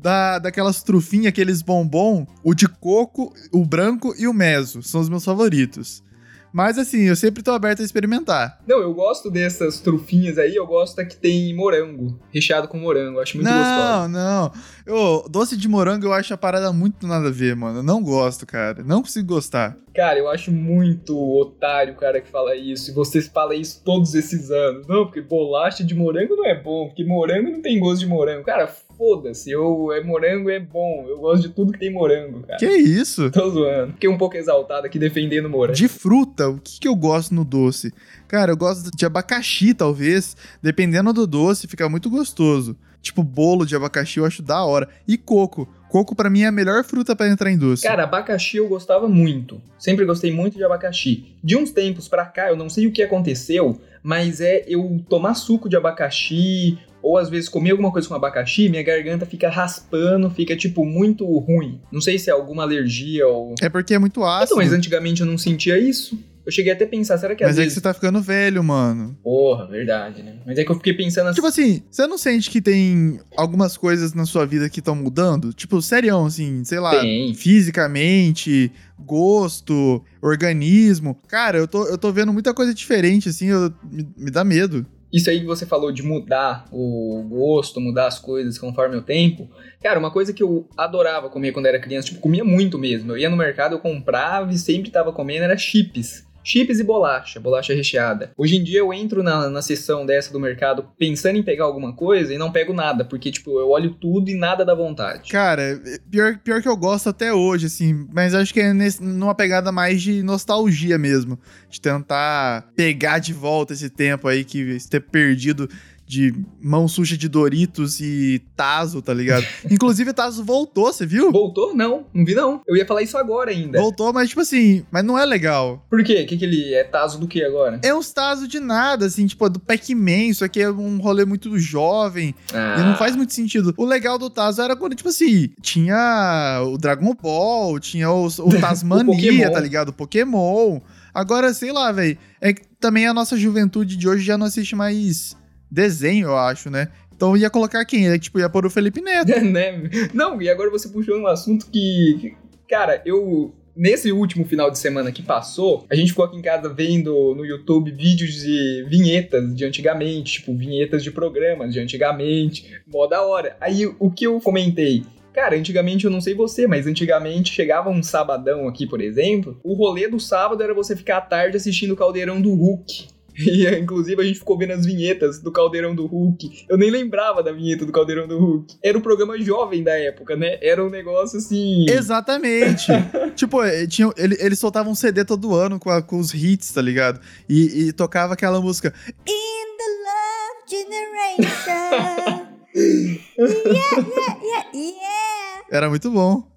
da, 0.00 0.38
daquelas 0.38 0.82
trufinhas, 0.82 1.28
aqueles 1.28 1.62
bombom, 1.62 2.26
o 2.44 2.54
de 2.54 2.68
coco, 2.68 3.32
o 3.52 3.64
branco 3.64 4.14
e 4.18 4.28
o 4.28 4.32
meso. 4.32 4.82
São 4.82 5.00
os 5.00 5.08
meus 5.08 5.24
favoritos. 5.24 6.04
Mas 6.52 6.78
assim, 6.78 7.02
eu 7.02 7.16
sempre 7.16 7.42
tô 7.42 7.50
aberto 7.50 7.82
a 7.82 7.84
experimentar. 7.84 8.60
Não, 8.66 8.78
eu 8.78 8.94
gosto 8.94 9.30
dessas 9.30 9.78
trufinhas 9.78 10.38
aí, 10.38 10.56
eu 10.56 10.66
gosto 10.66 10.96
da 10.96 11.04
que 11.04 11.14
tem 11.14 11.54
morango, 11.54 12.18
recheado 12.32 12.66
com 12.66 12.78
morango, 12.78 13.20
acho 13.20 13.36
muito 13.36 13.46
não, 13.46 13.58
gostoso. 13.58 14.08
Não, 14.08 14.08
não. 14.08 14.52
Eu, 14.86 15.28
doce 15.28 15.54
de 15.54 15.68
morango 15.68 16.06
eu 16.06 16.14
acho 16.14 16.32
a 16.32 16.38
parada 16.38 16.72
muito 16.72 17.06
nada 17.06 17.28
a 17.28 17.30
ver, 17.30 17.54
mano. 17.54 17.80
Eu 17.80 17.82
não 17.82 18.02
gosto, 18.02 18.46
cara. 18.46 18.82
Não 18.82 19.02
consigo 19.02 19.34
gostar. 19.34 19.76
Cara, 19.94 20.18
eu 20.18 20.30
acho 20.30 20.50
muito 20.50 21.14
otário 21.38 21.92
o 21.92 21.96
cara 21.96 22.22
que 22.22 22.30
fala 22.30 22.54
isso. 22.54 22.90
E 22.90 22.94
vocês 22.94 23.26
falam 23.28 23.54
isso 23.54 23.82
todos 23.84 24.14
esses 24.14 24.50
anos. 24.50 24.86
Não, 24.86 25.04
porque 25.04 25.20
bolacha 25.20 25.84
de 25.84 25.94
morango 25.94 26.36
não 26.36 26.46
é 26.46 26.54
bom, 26.54 26.86
porque 26.86 27.04
morango 27.04 27.50
não 27.50 27.60
tem 27.60 27.78
gosto 27.78 28.00
de 28.00 28.06
morango. 28.06 28.44
Cara, 28.44 28.74
foda-se, 28.96 29.50
eu 29.50 29.92
é 29.92 30.02
morango 30.02 30.50
é 30.50 30.58
bom. 30.58 31.04
Eu 31.08 31.18
gosto 31.18 31.42
de 31.42 31.48
tudo 31.50 31.72
que 31.72 31.78
tem 31.78 31.92
morango, 31.92 32.40
cara. 32.40 32.58
Que 32.58 32.66
isso? 32.66 33.30
Tô 33.30 33.48
zoando. 33.50 33.92
Fiquei 33.92 34.08
um 34.08 34.18
pouco 34.18 34.36
exaltado 34.36 34.86
aqui 34.86 34.98
defendendo 34.98 35.48
morango. 35.48 35.76
De 35.76 35.88
fruta, 35.88 36.48
o 36.48 36.58
que, 36.58 36.80
que 36.80 36.88
eu 36.88 36.94
gosto 36.94 37.34
no 37.34 37.44
doce? 37.44 37.92
Cara, 38.26 38.52
eu 38.52 38.56
gosto 38.56 38.90
de 38.96 39.06
abacaxi, 39.06 39.74
talvez. 39.74 40.36
Dependendo 40.62 41.12
do 41.12 41.26
doce, 41.26 41.66
fica 41.66 41.88
muito 41.88 42.10
gostoso. 42.10 42.76
Tipo, 43.00 43.22
bolo 43.22 43.64
de 43.64 43.76
abacaxi 43.76 44.18
eu 44.18 44.24
acho 44.24 44.42
da 44.42 44.64
hora. 44.64 44.88
E 45.06 45.16
coco. 45.16 45.68
Coco 45.88 46.14
para 46.16 46.28
mim 46.28 46.42
é 46.42 46.46
a 46.46 46.52
melhor 46.52 46.82
fruta 46.82 47.14
para 47.14 47.28
entrar 47.28 47.50
em 47.50 47.56
doce. 47.56 47.84
Cara, 47.84 48.02
abacaxi 48.02 48.56
eu 48.56 48.68
gostava 48.68 49.08
muito. 49.08 49.62
Sempre 49.78 50.04
gostei 50.04 50.32
muito 50.32 50.56
de 50.56 50.64
abacaxi. 50.64 51.36
De 51.42 51.56
uns 51.56 51.70
tempos 51.70 52.08
pra 52.08 52.26
cá, 52.26 52.48
eu 52.48 52.56
não 52.56 52.68
sei 52.68 52.86
o 52.88 52.92
que 52.92 53.02
aconteceu, 53.02 53.80
mas 54.02 54.40
é 54.40 54.64
eu 54.66 55.00
tomar 55.08 55.34
suco 55.34 55.68
de 55.68 55.76
abacaxi 55.76 56.78
ou 57.06 57.16
às 57.16 57.30
vezes 57.30 57.48
comer 57.48 57.70
alguma 57.70 57.92
coisa 57.92 58.08
com 58.08 58.14
abacaxi, 58.14 58.68
minha 58.68 58.82
garganta 58.82 59.24
fica 59.24 59.48
raspando, 59.48 60.28
fica 60.28 60.56
tipo 60.56 60.84
muito 60.84 61.24
ruim. 61.38 61.80
Não 61.92 62.00
sei 62.00 62.18
se 62.18 62.28
é 62.28 62.32
alguma 62.32 62.64
alergia 62.64 63.28
ou. 63.28 63.54
É 63.62 63.68
porque 63.68 63.94
é 63.94 63.98
muito 63.98 64.24
ácido. 64.24 64.54
Então, 64.54 64.56
mas 64.56 64.72
antigamente 64.72 65.20
eu 65.20 65.26
não 65.26 65.38
sentia 65.38 65.78
isso. 65.78 66.18
Eu 66.44 66.50
cheguei 66.50 66.72
até 66.72 66.84
a 66.84 66.88
pensar, 66.88 67.18
será 67.18 67.34
que 67.34 67.42
às 67.42 67.50
Mas 67.50 67.56
vezes... 67.56 67.72
é 67.72 67.74
que 67.74 67.74
você 67.74 67.80
tá 67.80 67.94
ficando 67.94 68.20
velho, 68.20 68.62
mano. 68.62 69.16
Porra, 69.22 69.66
verdade, 69.66 70.22
né? 70.22 70.36
Mas 70.44 70.58
é 70.58 70.64
que 70.64 70.70
eu 70.70 70.76
fiquei 70.76 70.94
pensando 70.94 71.26
assim... 71.26 71.34
Tipo 71.34 71.46
assim, 71.48 71.82
você 71.90 72.06
não 72.06 72.16
sente 72.16 72.48
que 72.50 72.60
tem 72.60 73.18
algumas 73.36 73.76
coisas 73.76 74.12
na 74.12 74.24
sua 74.24 74.46
vida 74.46 74.68
que 74.68 74.78
estão 74.78 74.94
mudando? 74.94 75.52
Tipo, 75.52 75.82
serião, 75.82 76.26
assim, 76.26 76.62
sei 76.64 76.78
lá, 76.78 77.00
tem. 77.00 77.34
fisicamente, 77.34 78.70
gosto, 78.96 80.04
organismo. 80.22 81.18
Cara, 81.26 81.58
eu 81.58 81.66
tô, 81.66 81.84
eu 81.86 81.98
tô 81.98 82.12
vendo 82.12 82.32
muita 82.32 82.54
coisa 82.54 82.72
diferente, 82.72 83.28
assim, 83.28 83.46
eu, 83.46 83.72
me, 83.82 84.08
me 84.16 84.30
dá 84.30 84.44
medo. 84.44 84.86
Isso 85.16 85.30
aí 85.30 85.40
que 85.40 85.46
você 85.46 85.64
falou 85.64 85.90
de 85.90 86.02
mudar 86.02 86.66
o 86.70 87.24
gosto, 87.26 87.80
mudar 87.80 88.06
as 88.06 88.18
coisas 88.18 88.58
conforme 88.58 88.96
o 88.96 89.00
tempo. 89.00 89.48
Cara, 89.82 89.98
uma 89.98 90.10
coisa 90.10 90.30
que 90.30 90.42
eu 90.42 90.68
adorava 90.76 91.30
comer 91.30 91.52
quando 91.52 91.64
era 91.64 91.80
criança, 91.80 92.08
tipo, 92.08 92.20
comia 92.20 92.44
muito 92.44 92.78
mesmo. 92.78 93.12
Eu 93.12 93.16
ia 93.16 93.30
no 93.30 93.36
mercado, 93.36 93.74
eu 93.74 93.78
comprava 93.78 94.52
e 94.52 94.58
sempre 94.58 94.90
tava 94.90 95.14
comendo, 95.14 95.44
era 95.44 95.56
chips 95.56 96.25
chips 96.46 96.78
e 96.78 96.84
bolacha, 96.84 97.40
bolacha 97.40 97.74
recheada. 97.74 98.30
Hoje 98.36 98.56
em 98.56 98.62
dia 98.62 98.78
eu 98.78 98.94
entro 98.94 99.20
na, 99.20 99.50
na 99.50 99.60
sessão 99.60 100.06
dessa 100.06 100.32
do 100.32 100.38
mercado 100.38 100.86
pensando 100.96 101.36
em 101.36 101.42
pegar 101.42 101.64
alguma 101.64 101.92
coisa 101.92 102.32
e 102.32 102.38
não 102.38 102.52
pego 102.52 102.72
nada, 102.72 103.04
porque, 103.04 103.32
tipo, 103.32 103.58
eu 103.58 103.70
olho 103.70 103.90
tudo 103.94 104.30
e 104.30 104.34
nada 104.34 104.64
dá 104.64 104.72
vontade. 104.72 105.28
Cara, 105.28 105.82
pior, 106.08 106.38
pior 106.38 106.62
que 106.62 106.68
eu 106.68 106.76
gosto 106.76 107.08
até 107.08 107.32
hoje, 107.34 107.66
assim, 107.66 108.06
mas 108.12 108.32
acho 108.32 108.54
que 108.54 108.60
é 108.60 108.72
nesse, 108.72 109.02
numa 109.02 109.34
pegada 109.34 109.72
mais 109.72 110.00
de 110.00 110.22
nostalgia 110.22 110.96
mesmo, 110.96 111.36
de 111.68 111.80
tentar 111.80 112.70
pegar 112.76 113.18
de 113.18 113.32
volta 113.32 113.72
esse 113.72 113.90
tempo 113.90 114.28
aí 114.28 114.44
que 114.44 114.78
ter 114.88 115.00
perdido 115.00 115.68
de 116.06 116.34
mão 116.62 116.86
suja 116.86 117.16
de 117.16 117.28
Doritos 117.28 118.00
e 118.00 118.40
Tazo, 118.54 119.02
tá 119.02 119.12
ligado? 119.12 119.44
Inclusive, 119.70 120.10
o 120.10 120.14
Tazo 120.14 120.44
voltou, 120.44 120.92
você 120.92 121.04
viu? 121.04 121.32
Voltou? 121.32 121.74
Não, 121.74 122.06
não 122.14 122.24
vi 122.24 122.34
não. 122.34 122.62
Eu 122.66 122.76
ia 122.76 122.86
falar 122.86 123.02
isso 123.02 123.18
agora 123.18 123.50
ainda. 123.50 123.80
Voltou, 123.80 124.12
mas 124.12 124.28
tipo 124.28 124.40
assim, 124.40 124.84
mas 124.90 125.04
não 125.04 125.18
é 125.18 125.24
legal. 125.26 125.84
Por 125.90 126.02
quê? 126.04 126.22
O 126.22 126.26
que, 126.26 126.36
que 126.36 126.44
ele 126.44 126.74
é 126.74 126.84
Tazo 126.84 127.18
do 127.18 127.26
que 127.26 127.42
agora? 127.42 127.80
É 127.82 127.92
uns 127.92 128.12
Tazo 128.12 128.46
de 128.46 128.60
nada, 128.60 129.06
assim, 129.06 129.26
tipo, 129.26 129.48
do 129.48 129.58
Pac-Man, 129.58 130.28
isso 130.28 130.44
aqui 130.44 130.62
é 130.62 130.70
um 130.70 130.98
rolê 130.98 131.24
muito 131.24 131.58
jovem. 131.58 132.34
Ah. 132.54 132.76
E 132.78 132.82
não 132.84 132.96
faz 132.96 133.16
muito 133.16 133.34
sentido. 133.34 133.74
O 133.76 133.84
legal 133.84 134.16
do 134.18 134.30
Tazo 134.30 134.62
era 134.62 134.76
quando, 134.76 134.94
tipo 134.94 135.08
assim, 135.08 135.50
tinha 135.60 136.62
o 136.66 136.78
Dragon 136.78 137.14
Ball, 137.20 137.80
tinha 137.80 138.10
o, 138.10 138.26
o 138.38 138.60
Tasmania, 138.60 139.50
tá 139.50 139.60
ligado? 139.60 139.88
O 139.88 139.92
Pokémon. 139.92 140.80
Agora, 141.12 141.52
sei 141.52 141.72
lá, 141.72 141.90
velho. 141.90 142.16
É 142.40 142.52
que 142.52 142.62
também 142.78 143.06
a 143.06 143.14
nossa 143.14 143.36
juventude 143.36 143.96
de 143.96 144.08
hoje 144.08 144.22
já 144.22 144.36
não 144.36 144.46
assiste 144.46 144.76
mais 144.76 145.34
desenho, 145.70 146.28
eu 146.28 146.36
acho, 146.36 146.70
né? 146.70 146.88
Então 147.16 147.36
ia 147.36 147.48
colocar 147.48 147.84
quem? 147.84 148.08
É, 148.08 148.18
tipo, 148.18 148.38
ia 148.38 148.48
pôr 148.48 148.66
o 148.66 148.70
Felipe 148.70 149.00
Neto. 149.00 149.28
né? 149.40 149.90
Não, 150.12 150.40
e 150.40 150.50
agora 150.50 150.70
você 150.70 150.88
puxou 150.88 151.18
um 151.18 151.26
assunto 151.26 151.66
que. 151.70 152.34
Cara, 152.68 153.02
eu. 153.04 153.54
Nesse 153.74 154.10
último 154.10 154.46
final 154.46 154.70
de 154.70 154.78
semana 154.78 155.12
que 155.12 155.22
passou, 155.22 155.84
a 155.90 155.94
gente 155.94 156.08
ficou 156.08 156.24
aqui 156.24 156.38
em 156.38 156.40
casa 156.40 156.66
vendo 156.66 157.34
no 157.34 157.44
YouTube 157.44 157.90
vídeos 157.90 158.32
de 158.32 158.86
vinhetas 158.88 159.54
de 159.54 159.66
antigamente, 159.66 160.40
tipo, 160.40 160.56
vinhetas 160.56 161.04
de 161.04 161.10
programas 161.10 161.74
de 161.74 161.80
antigamente, 161.80 162.80
mó 162.86 163.06
da 163.06 163.20
hora. 163.20 163.54
Aí 163.60 163.86
o 163.98 164.10
que 164.10 164.26
eu 164.26 164.40
comentei? 164.40 165.04
Cara, 165.34 165.54
antigamente 165.54 166.06
eu 166.06 166.10
não 166.10 166.22
sei 166.22 166.32
você, 166.32 166.66
mas 166.66 166.86
antigamente 166.86 167.52
chegava 167.52 167.90
um 167.90 168.02
sabadão 168.02 168.66
aqui, 168.66 168.86
por 168.86 169.02
exemplo, 169.02 169.60
o 169.62 169.74
rolê 169.74 170.08
do 170.08 170.18
sábado 170.18 170.62
era 170.62 170.72
você 170.72 170.96
ficar 170.96 171.18
à 171.18 171.20
tarde 171.20 171.58
assistindo 171.58 171.90
o 171.90 171.96
Caldeirão 171.96 172.40
do 172.40 172.54
Hulk. 172.54 173.08
E 173.46 173.66
inclusive 173.78 174.20
a 174.20 174.24
gente 174.24 174.38
ficou 174.38 174.58
vendo 174.58 174.72
as 174.72 174.86
vinhetas 174.86 175.40
do 175.40 175.52
Caldeirão 175.52 175.94
do 175.94 176.06
Hulk. 176.06 176.66
Eu 176.68 176.76
nem 176.76 176.90
lembrava 176.90 177.42
da 177.42 177.52
vinheta 177.52 177.84
do 177.84 177.92
Caldeirão 177.92 178.26
do 178.26 178.38
Hulk. 178.38 178.76
Era 178.82 178.96
o 178.96 179.00
programa 179.00 179.38
jovem 179.40 179.82
da 179.82 179.96
época, 179.98 180.36
né? 180.36 180.58
Era 180.60 180.84
um 180.84 180.90
negócio 180.90 181.38
assim. 181.38 181.86
Exatamente. 181.88 182.86
tipo, 183.36 183.62
eh, 183.62 183.86
tinha, 183.86 184.10
ele, 184.16 184.36
eles 184.40 184.58
soltavam 184.58 184.92
um 184.92 184.94
CD 184.94 185.24
todo 185.24 185.54
ano 185.54 185.78
com, 185.78 185.90
a, 185.90 186.02
com 186.02 186.18
os 186.18 186.32
hits, 186.32 186.72
tá 186.72 186.80
ligado? 186.82 187.20
E, 187.48 187.88
e 187.88 187.92
tocava 187.92 188.34
aquela 188.34 188.60
música. 188.60 188.92
In 189.26 189.66
the 189.76 189.90
Love 190.06 190.64
Generation. 190.70 192.46
yeah, 192.76 193.96
yeah, 193.96 194.38
yeah, 194.42 194.70
yeah. 194.72 195.64
Era 195.70 195.88
muito 195.88 196.10
bom. 196.10 196.55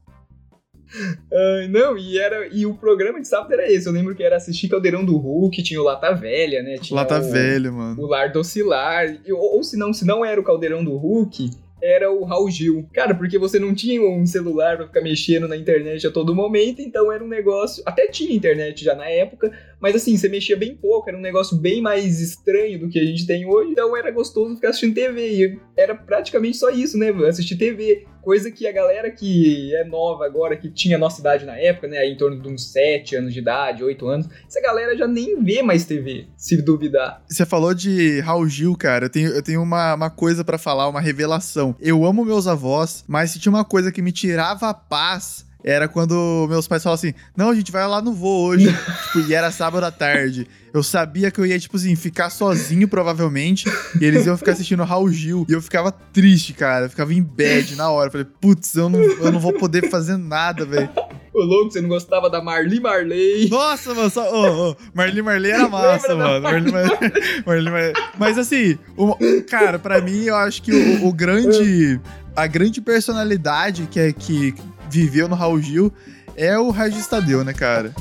Uh, 1.32 1.70
não, 1.70 1.98
e 1.98 2.18
era 2.18 2.48
e 2.52 2.66
o 2.66 2.74
programa 2.74 3.22
de 3.22 3.28
sábado 3.28 3.54
era 3.54 3.72
esse. 3.72 3.88
Eu 3.88 3.94
lembro 3.94 4.16
que 4.16 4.24
era 4.24 4.38
assistir 4.38 4.68
Caldeirão 4.68 5.06
do 5.06 5.18
Hulk, 5.18 5.62
tinha 5.62 5.80
o 5.80 5.84
Lata 5.84 6.14
Velha, 6.14 6.64
né? 6.64 6.78
Tinha 6.78 7.00
Lata 7.00 7.20
o, 7.20 7.32
Velha, 7.32 7.72
mano. 7.72 8.02
O 8.02 8.08
Lar 8.08 8.32
do 8.32 8.40
Oscilar. 8.40 9.18
Ou, 9.30 9.58
ou 9.58 9.64
se 9.64 9.78
não, 9.78 9.94
se 9.94 10.06
não 10.06 10.26
era 10.26 10.40
o 10.40 10.44
Caldeirão 10.44 10.84
do 10.84 10.96
Hulk, 10.96 11.50
era 11.82 12.12
o 12.12 12.24
Raul 12.24 12.50
Gil. 12.50 12.88
Cara, 12.94 13.16
porque 13.16 13.38
você 13.38 13.60
não 13.60 13.74
tinha 13.74 14.02
um 14.02 14.26
celular 14.26 14.78
pra 14.78 14.88
ficar 14.88 15.02
mexendo 15.02 15.48
na 15.48 15.56
internet 15.56 16.06
a 16.06 16.12
todo 16.12 16.36
momento, 16.36 16.82
então 16.82 17.12
era 17.12 17.24
um 17.24 17.28
negócio. 17.28 17.84
Até 17.86 18.08
tinha 18.08 18.36
internet 18.36 18.84
já 18.84 18.96
na 18.96 19.08
época, 19.08 19.52
mas 19.82 19.96
assim, 19.96 20.18
você 20.18 20.28
mexia 20.28 20.58
bem 20.58 20.76
pouco, 20.76 21.10
era 21.10 21.18
um 21.18 21.22
negócio 21.22 21.58
bem 21.58 21.82
mais 21.82 22.20
estranho 22.20 22.80
do 22.80 22.90
que 22.90 23.00
a 23.00 23.06
gente 23.06 23.26
tem 23.26 23.46
hoje, 23.46 23.72
então 23.72 23.96
era 23.96 24.12
gostoso 24.12 24.56
ficar 24.56 24.70
assistindo 24.70 24.94
TV. 24.94 25.30
E 25.30 25.60
era 25.78 25.96
praticamente 25.96 26.58
só 26.58 26.70
isso, 26.70 26.98
né? 26.98 27.10
Assistir 27.28 27.56
TV. 27.56 28.06
Coisa 28.22 28.52
que 28.52 28.68
a 28.68 28.72
galera 28.72 29.10
que 29.10 29.74
é 29.76 29.86
nova 29.86 30.26
agora, 30.26 30.58
que 30.58 30.70
tinha 30.70 30.98
nossa 30.98 31.22
idade 31.22 31.46
na 31.46 31.58
época, 31.58 31.88
né? 31.88 32.00
Aí 32.00 32.12
em 32.12 32.18
torno 32.18 32.42
de 32.42 32.50
uns 32.50 32.72
7 32.72 33.16
anos 33.16 33.34
de 33.34 33.40
idade, 33.40 33.84
8 33.84 34.08
anos, 34.08 34.28
essa 34.46 34.62
galera 34.62 34.98
já 34.98 35.08
nem 35.08 35.42
vê 35.42 35.62
mais 35.62 35.86
TV, 35.86 36.28
se 36.36 36.62
duvidar. 36.62 37.24
Você 37.28 37.46
falou 37.46 37.74
de 37.74 38.20
Raul 38.20 38.48
Gil, 38.48 38.76
cara. 38.76 39.06
Eu 39.06 39.10
tenho, 39.10 39.30
eu 39.30 39.42
tenho 39.42 39.62
uma, 39.62 39.96
uma 39.96 40.10
coisa 40.10 40.44
para 40.44 40.58
falar, 40.58 40.90
uma 40.90 41.00
revelação. 41.00 41.76
Eu 41.80 42.06
amo 42.06 42.26
meus 42.26 42.46
avós, 42.46 43.06
mas 43.08 43.32
se 43.32 43.40
tinha 43.40 43.52
uma 43.52 43.66
coisa 43.66 43.92
que 43.92 44.02
me 44.02 44.12
tirava 44.12 44.70
a 44.70 44.74
paz 44.74 45.49
era 45.64 45.88
quando 45.88 46.48
meus 46.50 46.68
pais 46.68 46.82
falavam 46.84 47.00
assim: 47.00 47.14
Não, 47.36 47.50
a 47.50 47.56
gente 47.56 47.72
vai 47.72 47.86
lá 47.88 48.02
no 48.02 48.14
voo 48.14 48.48
hoje. 48.48 48.68
tipo, 49.12 49.28
e 49.28 49.34
era 49.34 49.52
sábado 49.52 49.84
à 49.86 49.92
tarde. 49.92 50.48
Eu 50.74 50.84
sabia 50.84 51.32
que 51.32 51.40
eu 51.40 51.46
ia, 51.46 51.60
tipo 51.60 51.78
assim, 51.78 51.96
ficar 51.96 52.30
sozinho, 52.30 52.88
provavelmente. 52.88 53.68
E 54.00 54.06
eles 54.06 54.26
iam 54.26 54.38
ficar 54.38 54.52
assistindo 54.52 54.84
Raul 54.84 55.12
Gil. 55.12 55.46
E 55.50 55.54
eu 55.54 55.62
ficava 55.62 55.92
triste, 55.92 56.54
cara. 56.54 56.86
Eu 56.86 56.90
ficava 56.90 57.14
em 57.14 57.24
bad 57.24 57.76
na 57.76 57.90
hora. 57.90 58.08
Eu 58.08 58.12
falei, 58.12 58.28
putz, 58.40 58.76
eu 58.76 58.88
não, 58.88 59.02
eu 59.02 59.32
não 59.32 59.40
vou 59.40 59.54
poder 59.54 59.90
fazer 59.90 60.16
nada, 60.16 60.66
velho. 60.66 60.90
Ô, 61.34 61.42
louco, 61.42 61.72
você 61.72 61.82
não 61.82 61.90
gostava 61.90 62.30
da 62.30 62.42
Marli 62.42 62.80
Marley? 62.80 63.50
Nossa, 63.50 63.94
mano, 63.94 64.10
só, 64.10 64.30
oh, 64.32 64.72
oh, 64.72 64.76
Marli 64.94 65.22
Marley 65.22 65.52
era 65.52 65.68
massa, 65.68 66.16
mano. 66.16 66.42
Marli 66.42 66.72
Marley, 66.72 66.98
Marli 67.46 67.72
Marley. 67.72 67.94
Mas 68.18 68.38
assim, 68.38 68.78
o, 68.98 69.16
cara, 69.50 69.78
pra 69.80 70.02
mim, 70.02 70.24
eu 70.24 70.36
acho 70.36 70.62
que 70.62 70.72
o, 70.72 71.08
o 71.08 71.14
grande. 71.14 72.00
A 72.36 72.48
grande 72.48 72.80
personalidade 72.80 73.86
que, 73.92 74.00
é, 74.00 74.14
que 74.14 74.56
viveu 74.90 75.28
no 75.28 75.36
Raul 75.36 75.62
Gil 75.62 75.94
é 76.36 76.58
o 76.58 76.72
Regis 76.72 77.08
Tadeu, 77.08 77.44
né, 77.44 77.54
cara? 77.54 77.94